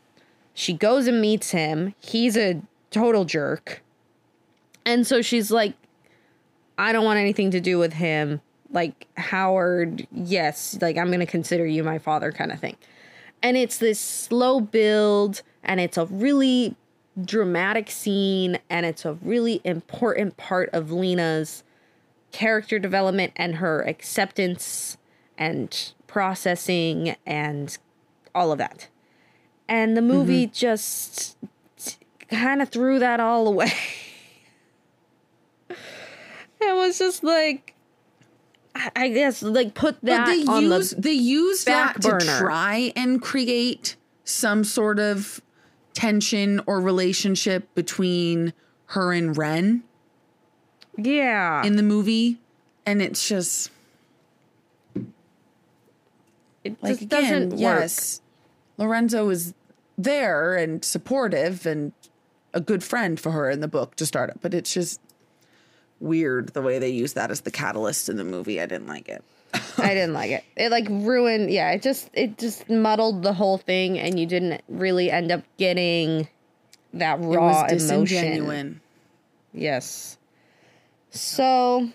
[0.53, 1.95] She goes and meets him.
[1.99, 2.61] He's a
[2.91, 3.83] total jerk.
[4.85, 5.73] And so she's like,
[6.77, 8.43] I don't want anything to do with him.
[8.71, 12.77] Like, Howard, yes, like, I'm going to consider you my father kind of thing.
[13.47, 16.75] And it's this slow build, and it's a really
[17.25, 21.63] dramatic scene, and it's a really important part of Lena's
[22.33, 24.97] character development and her acceptance
[25.39, 27.79] and processing and
[28.35, 28.89] all of that.
[29.69, 30.53] And the movie mm-hmm.
[30.53, 31.37] just
[32.29, 33.73] kind of threw that all away.
[35.71, 37.76] it was just like,
[38.97, 42.93] I- guess, like put But that they on use the they use that to try
[42.97, 45.41] and create some sort of
[45.95, 48.53] tension or relationship between
[48.87, 49.83] her and Ren
[50.97, 51.64] yeah.
[51.64, 52.39] in the movie,
[52.85, 53.70] and it's just
[56.64, 57.61] it like just again, doesn't work.
[57.61, 58.20] yes,
[58.79, 59.55] Lorenzo is
[59.97, 61.93] there and supportive, and
[62.53, 64.39] a good friend for her in the book to start it.
[64.41, 65.01] But it's just
[66.01, 68.61] weird the way they use that as the catalyst in the movie.
[68.61, 69.25] I didn't like it.
[69.79, 70.45] I didn't like it.
[70.57, 71.51] It like ruined.
[71.51, 75.43] Yeah, it just it just muddled the whole thing, and you didn't really end up
[75.57, 76.29] getting
[76.93, 78.81] that It raw was emotion.
[79.53, 80.19] Yes.
[81.11, 81.89] So,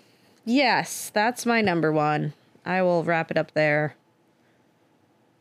[0.44, 2.32] yes, that's my number one.
[2.64, 3.94] I will wrap it up there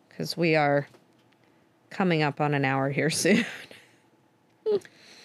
[0.09, 0.88] because we are
[1.89, 3.45] coming up on an hour here soon.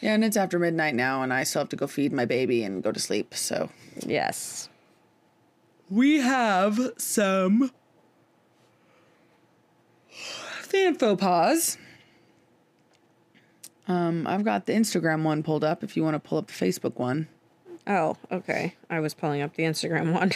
[0.07, 2.62] Yeah, and it's after midnight now, and I still have to go feed my baby
[2.62, 3.34] and go to sleep.
[3.34, 3.70] So
[4.07, 4.68] yes.
[5.90, 7.72] we have some
[10.61, 11.76] fan faux pas.
[13.88, 15.82] Um, I've got the Instagram one pulled up.
[15.82, 17.26] If you want to pull up the Facebook one.
[17.84, 18.76] Oh, okay.
[18.88, 20.30] I was pulling up the Instagram one.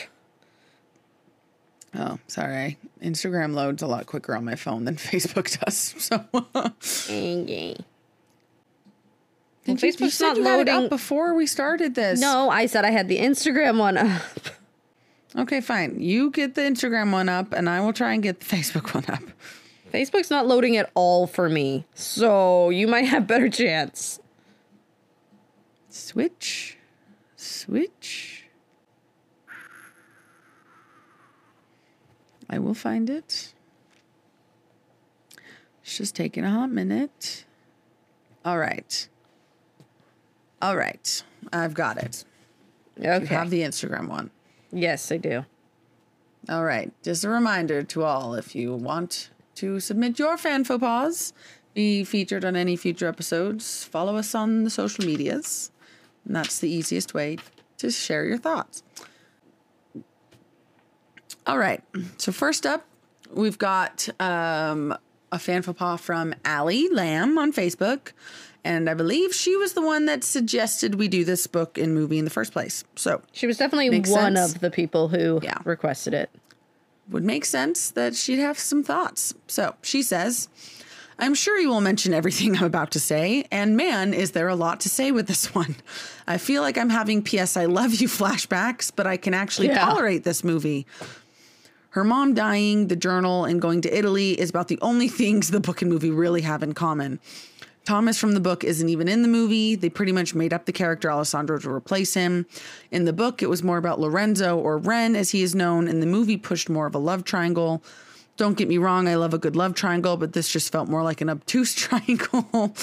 [1.95, 2.77] Oh, sorry.
[3.01, 5.95] Instagram loads a lot quicker on my phone than Facebook does.
[5.97, 6.25] So
[6.83, 7.77] Okay.
[9.67, 12.21] You, you Facebook's said not you had it loading- up before we started this.
[12.21, 14.23] No, I said I had the Instagram one up.
[15.37, 16.01] Okay, fine.
[16.01, 19.05] You get the Instagram one up, and I will try and get the Facebook one
[19.09, 19.23] up.
[19.93, 21.85] Facebook's not loading at all for me.
[21.95, 24.19] So you might have better chance.
[25.89, 26.79] Switch.
[27.37, 28.45] Switch.
[32.49, 33.53] I will find it.
[35.83, 37.45] It's just taking a hot minute.
[38.45, 39.09] All right.
[40.63, 41.23] All right.
[41.53, 42.25] I've got it.
[42.99, 43.21] Okay.
[43.21, 44.31] You have the Instagram one.
[44.73, 45.45] yes, I do.
[46.49, 46.93] All right.
[47.03, 51.33] Just a reminder to all if you want to submit your fan faux pas,
[51.75, 55.71] be featured on any future episodes, follow us on the social medias.
[56.25, 57.39] And that's the easiest way
[57.79, 58.83] to share your thoughts.
[61.47, 61.83] All right.
[62.19, 62.85] So, first up,
[63.33, 64.97] we've got um,
[65.33, 68.13] a fan faux pas from Allie Lamb on Facebook.
[68.65, 72.19] And I believe she was the one that suggested we do this book and movie
[72.19, 72.85] in the first place.
[72.97, 74.05] So, She was definitely one
[74.37, 74.55] sense.
[74.55, 75.59] of the people who Yeah.
[75.65, 76.31] requested it.
[77.09, 79.35] would make sense that she'd have some thoughts.
[79.49, 80.49] So she says,
[81.19, 84.55] I'm sure you will mention everything I'm about to say, and man, is there a
[84.55, 85.75] lot to say with this one.
[86.29, 87.57] I feel like I'm having P.S.
[87.57, 89.85] I love you flashbacks, but I can actually Yeah.
[89.85, 90.87] tolerate this movie.
[91.91, 95.59] Her mom dying, the journal, and going to Italy is about the only things the
[95.59, 97.19] book and movie really have in common.
[97.85, 99.74] Thomas from the book isn't even in the movie.
[99.74, 102.47] They pretty much made up the character Alessandro to replace him.
[102.91, 105.89] In the book, it was more about Lorenzo or Ren, as he is known.
[105.89, 107.83] In the movie, pushed more of a love triangle.
[108.37, 111.03] Don't get me wrong, I love a good love triangle, but this just felt more
[111.03, 112.74] like an obtuse triangle.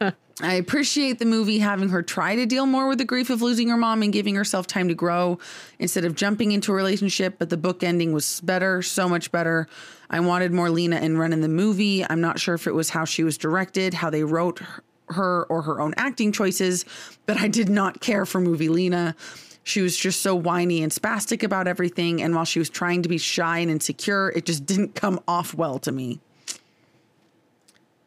[0.40, 3.68] I appreciate the movie having her try to deal more with the grief of losing
[3.68, 5.40] her mom and giving herself time to grow
[5.80, 9.66] instead of jumping into a relationship, but the book ending was better, so much better.
[10.10, 12.04] I wanted more Lena and Ren in the movie.
[12.08, 14.60] I'm not sure if it was how she was directed, how they wrote
[15.08, 16.84] her, or her own acting choices,
[17.26, 19.16] but I did not care for movie Lena.
[19.64, 23.08] She was just so whiny and spastic about everything, and while she was trying to
[23.08, 26.20] be shy and insecure, it just didn't come off well to me.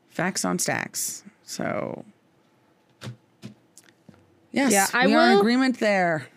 [0.09, 1.23] Facts on stacks.
[1.43, 2.05] So
[4.51, 6.27] Yes, Yeah, I we are in agreement there.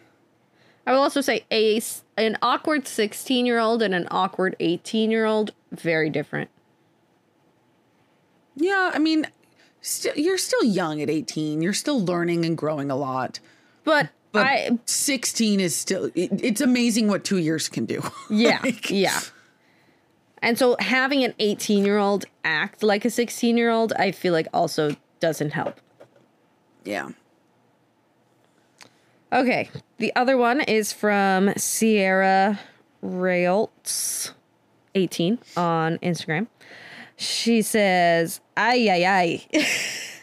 [0.87, 1.81] I will also say a
[2.17, 6.51] an awkward 16 year old and an awkward 18 year old very different.
[8.57, 9.27] Yeah, I mean,
[9.81, 11.61] still, you're still young at 18.
[11.63, 13.41] You're still learning and growing a lot.
[13.83, 18.03] But, But I 16 is still, it, it's amazing what two years can do.
[18.31, 19.21] yeah, Like, yeah.
[20.41, 24.33] And so having an 18 year old act like a 16 year old, I feel
[24.33, 25.81] like also doesn't help.
[26.85, 27.09] Yeah.
[29.35, 29.69] Okay,
[29.99, 32.61] the other one is from Sierra
[33.05, 34.31] Railts,
[34.95, 36.47] 18 on Instagram.
[37.17, 39.05] She says, Ay, ay,
[39.53, 39.67] ay.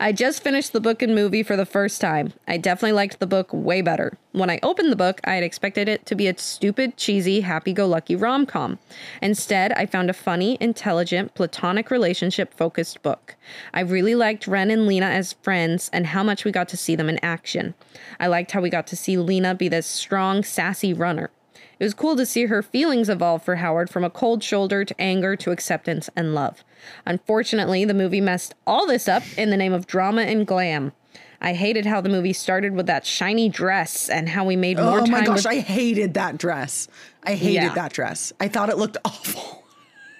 [0.00, 2.32] I just finished the book and movie for the first time.
[2.48, 4.16] I definitely liked the book way better.
[4.32, 7.72] When I opened the book, I had expected it to be a stupid, cheesy, happy
[7.72, 8.78] go lucky rom com.
[9.22, 13.36] Instead, I found a funny, intelligent, platonic relationship focused book.
[13.72, 16.96] I really liked Ren and Lena as friends and how much we got to see
[16.96, 17.74] them in action.
[18.18, 21.30] I liked how we got to see Lena be this strong, sassy runner.
[21.78, 25.00] It was cool to see her feelings evolve for Howard from a cold shoulder to
[25.00, 26.64] anger to acceptance and love.
[27.06, 30.92] Unfortunately, the movie messed all this up in the name of drama and glam.
[31.40, 35.00] I hated how the movie started with that shiny dress and how we made more
[35.00, 36.88] Oh time my gosh, with I hated that dress.
[37.22, 37.74] I hated Yeah.
[37.74, 38.32] that dress.
[38.40, 39.64] I thought it looked awful.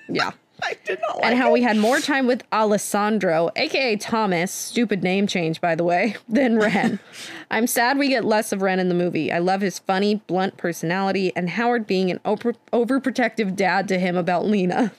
[0.09, 0.33] yeah.
[0.63, 1.53] I did not like And how it.
[1.55, 6.59] we had more time with Alessandro, aka Thomas, stupid name change by the way, than
[6.59, 7.01] Ren.
[7.51, 9.31] I'm sad we get less of Ren in the movie.
[9.33, 14.17] I love his funny, blunt personality and Howard being an over- overprotective dad to him
[14.17, 14.93] about Lena.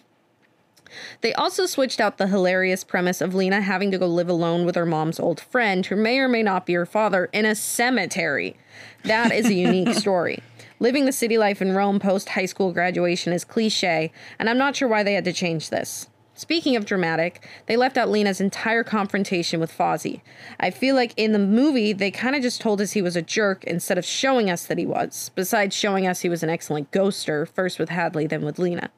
[1.22, 4.76] They also switched out the hilarious premise of Lena having to go live alone with
[4.76, 8.56] her mom's old friend, who may or may not be her father, in a cemetery.
[9.04, 10.42] That is a unique story.
[10.80, 14.76] Living the city life in Rome post high school graduation is cliche, and I'm not
[14.76, 16.10] sure why they had to change this.
[16.38, 20.20] Speaking of dramatic, they left out Lena's entire confrontation with Fozzie.
[20.60, 23.22] I feel like in the movie, they kind of just told us he was a
[23.22, 26.92] jerk instead of showing us that he was, besides showing us he was an excellent
[26.92, 28.90] ghoster, first with Hadley, then with Lena.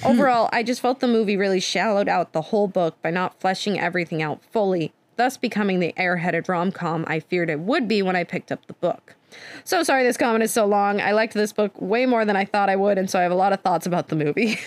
[0.00, 0.06] Hmm.
[0.06, 3.78] Overall, I just felt the movie really shallowed out the whole book by not fleshing
[3.78, 8.16] everything out fully, thus becoming the airheaded rom com I feared it would be when
[8.16, 9.14] I picked up the book.
[9.64, 11.00] So sorry this comment is so long.
[11.00, 13.32] I liked this book way more than I thought I would, and so I have
[13.32, 14.58] a lot of thoughts about the movie.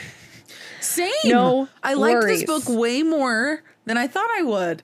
[0.82, 1.12] Same.
[1.26, 4.84] No I liked this book way more than I thought I would.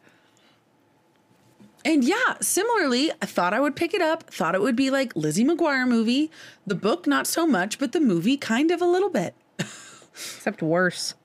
[1.86, 5.16] And yeah, similarly, I thought I would pick it up, thought it would be like
[5.16, 6.32] Lizzie McGuire movie.
[6.66, 9.36] The book not so much, but the movie kind of a little bit.
[9.60, 11.16] Except worse.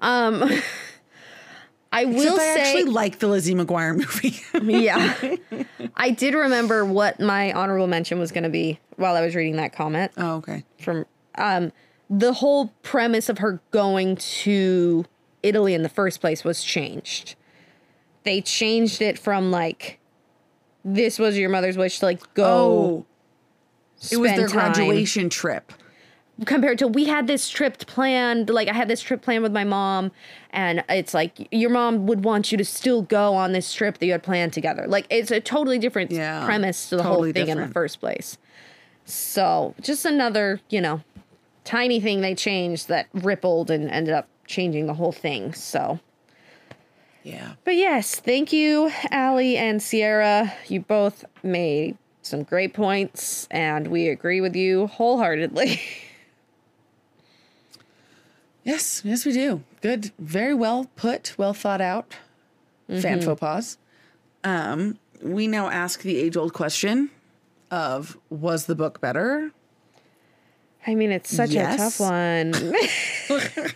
[0.00, 0.50] Um
[1.96, 4.40] I will Except I say actually like the Lizzie McGuire movie.
[4.82, 5.36] Yeah.
[5.96, 9.72] I did remember what my honorable mention was gonna be while I was reading that
[9.72, 10.12] comment.
[10.18, 10.64] oh, okay.
[10.78, 11.72] from um
[12.10, 15.04] the whole premise of her going to
[15.42, 17.34] Italy in the first place was changed.
[18.24, 19.98] They changed it from like
[20.84, 23.06] this was your mother's wish to like go Oh,
[24.12, 24.72] it was their time.
[24.72, 25.72] graduation trip.
[26.44, 29.64] Compared to we had this trip planned like I had this trip planned with my
[29.64, 30.12] mom
[30.50, 34.06] and it's like your mom would want you to still go on this trip that
[34.06, 34.86] you had planned together.
[34.86, 38.00] Like it's a totally different Yeah, premise to the totally whole thing in the first
[38.00, 38.36] place.
[39.06, 41.00] So, just another, you know,
[41.64, 45.54] tiny thing they changed that rippled and ended up changing the whole thing.
[45.54, 46.00] So,
[47.22, 47.52] Yeah.
[47.64, 50.52] but yes, thank you, Allie and Sierra.
[50.66, 55.80] You both made some great points, and we agree with you wholeheartedly.
[58.66, 59.62] Yes, yes, we do.
[59.80, 62.16] Good, very well put, well thought out.
[62.88, 63.78] Fan faux pas.
[64.42, 67.10] Um, we now ask the age old question
[67.70, 69.52] of was the book better?
[70.84, 71.74] I mean, it's such Yes.
[71.74, 73.72] a tough one.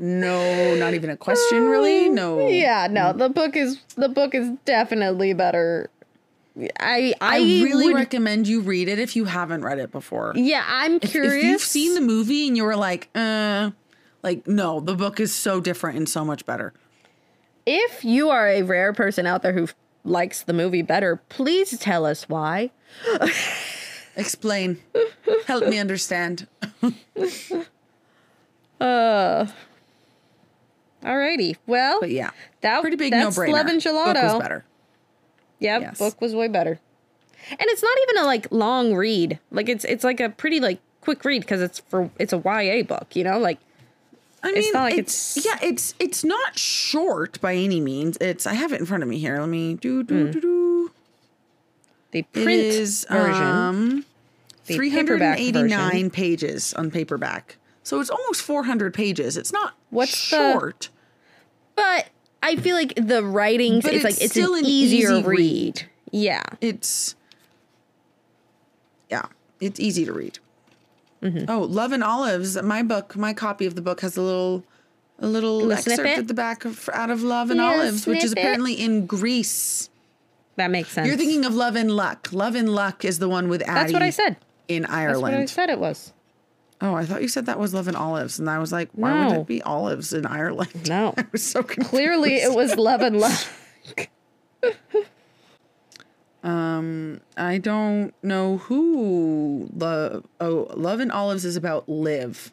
[0.00, 2.08] No, not even a question, really.
[2.08, 2.46] No.
[2.46, 5.90] yeah, no, the book is the book is definitely better.
[6.80, 10.32] I I, I really would, recommend you read it if you haven't read it before.
[10.36, 11.34] yeah, I'm curious.
[11.34, 13.70] If you've seen the movie and you were like, uh,
[14.22, 16.72] like, no, the book is so different and so much better.
[17.66, 21.78] if you are a rare person out there who f- likes the movie better, please
[21.78, 22.70] tell us why.
[24.16, 24.78] Explain.
[25.46, 26.46] Help me understand.
[28.80, 29.46] Uh.
[31.02, 32.30] Alrighty, well, But yeah,
[32.60, 33.52] that pretty big no that's brainer.
[33.52, 34.40] Love and Book was Gelato.
[34.40, 34.64] better.
[35.60, 35.98] Yep, Yes.
[35.98, 36.78] book was way better.
[37.50, 39.38] And it's not even a like long read.
[39.50, 42.82] Like it's it's like a pretty like quick read because it's for it's a YA
[42.82, 43.38] book, you know?
[43.38, 43.58] Like
[44.42, 48.16] I mean, It's not like it's, it's- yeah, it's it's not short by any means.
[48.20, 49.38] It's I have it in front of me here.
[49.40, 50.30] Let me do do Hmm.
[50.32, 50.90] do do.
[52.12, 53.42] the print is version.
[53.42, 54.04] um
[54.66, 57.56] the three hundred and eighty nine pages on paperback.
[57.82, 59.36] So it's almost four hundred pages.
[59.36, 60.88] It's not What's the- short.
[61.74, 62.08] But
[62.42, 65.26] I feel like the writings But it's, it's like it's still an an easier read.
[65.26, 65.82] read.
[66.12, 66.42] Yeah.
[66.60, 67.14] It's
[69.10, 69.26] yeah,
[69.60, 70.38] it's easy to read.
[71.22, 71.50] Mm-hmm.
[71.50, 72.60] Oh, Love and Olives.
[72.62, 74.62] My book, my copy of the book has a little
[75.18, 76.18] a little, Little excerpt snippet?
[76.18, 79.90] at the back of out of Love and Olives, which is apparently in Greece.
[80.56, 81.08] That makes sense.
[81.08, 82.28] You're thinking of Love and Luck.
[82.32, 83.74] Love and Luck is the one with Addie.
[83.74, 84.36] That's what I said.
[84.68, 85.34] In Ireland.
[85.34, 86.12] That's what I said it was.
[86.80, 89.26] Oh, I thought you said that was Love and Olives, and I was like, why
[89.26, 90.88] would it be olives in Ireland?
[90.88, 91.12] No.
[91.18, 91.90] I was so confused.
[91.90, 93.62] Clearly it was love and love.
[96.42, 100.24] Um, I don't know who love.
[100.40, 102.52] Oh, Love and Olives is about Liv.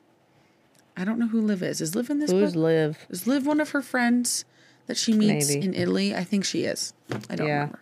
[0.98, 1.82] I don't know who Liv is.
[1.82, 2.64] Is Liv in this Who's book?
[2.64, 2.98] Liv?
[3.10, 4.44] Is Liv one of her friends
[4.88, 5.66] that she meets Maybe.
[5.68, 6.16] in Italy?
[6.16, 6.94] I think she is.
[7.30, 7.54] I don't Yeah.
[7.54, 7.80] remember.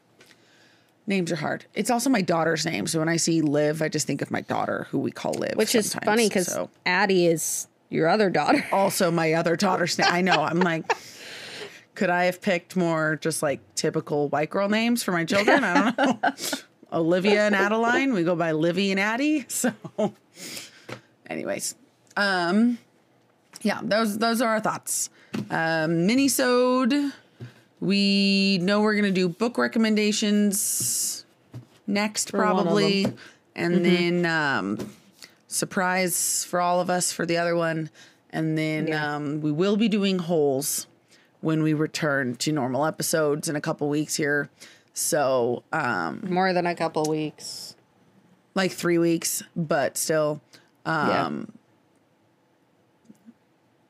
[1.06, 1.66] Names are hard.
[1.74, 4.42] It's also my daughter's name, so when I see Liv, I just think of my
[4.42, 5.56] daughter, who we call Liv.
[5.56, 6.70] Which is funny because so.
[6.86, 8.66] Addie is your other daughter.
[8.72, 10.08] also my other daughter's name.
[10.10, 10.42] I know.
[10.42, 10.92] I'm like,
[11.96, 15.64] could I have picked more just like typical white girl names for my children?
[15.64, 16.32] I don't know.
[16.94, 18.14] Olivia and Adeline.
[18.14, 19.46] We go by Livy and Addie.
[19.50, 19.74] So,
[21.30, 21.76] anyways,
[22.16, 22.78] um,
[23.62, 25.10] yeah, those those are our thoughts.
[25.50, 27.12] Um, Minisode.
[27.84, 31.26] We know we're gonna do book recommendations
[31.86, 33.08] next, of probably,
[33.58, 34.90] and then um,
[35.50, 37.90] surprise for all of us for the other one,
[38.30, 39.16] and then Yeah.
[39.16, 40.88] um, we will be doing holes
[41.42, 44.50] when we return to normal episodes in a couple weeks here.
[44.94, 47.76] So, um, More than a couple weeks.
[48.56, 50.40] like three weeks, but still,
[50.86, 51.26] Yeah.
[51.26, 51.52] um,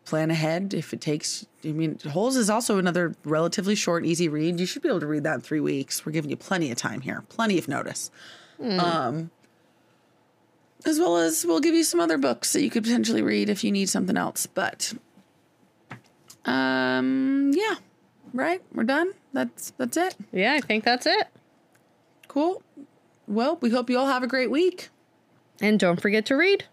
[0.06, 1.45] plan ahead if it takes.
[1.64, 4.60] I mean, Holes is also another relatively short, easy read.
[4.60, 6.06] You should be able to read that in three weeks.
[6.06, 8.12] We're giving you plenty of time here, plenty of notice.
[8.62, 9.32] Um,
[10.86, 13.64] as well as we'll give you some other books that you could potentially read if
[13.64, 14.45] you need something else.
[14.45, 14.93] But,
[16.45, 17.76] um, yeah,
[18.34, 18.62] right.
[18.74, 19.14] We're done.
[19.34, 20.16] That's that's it.
[20.32, 21.28] Yeah, I think that's it.
[22.28, 22.62] Cool.
[23.28, 24.89] Well, we hope you all have a great week.
[25.62, 26.66] And don't forget to read.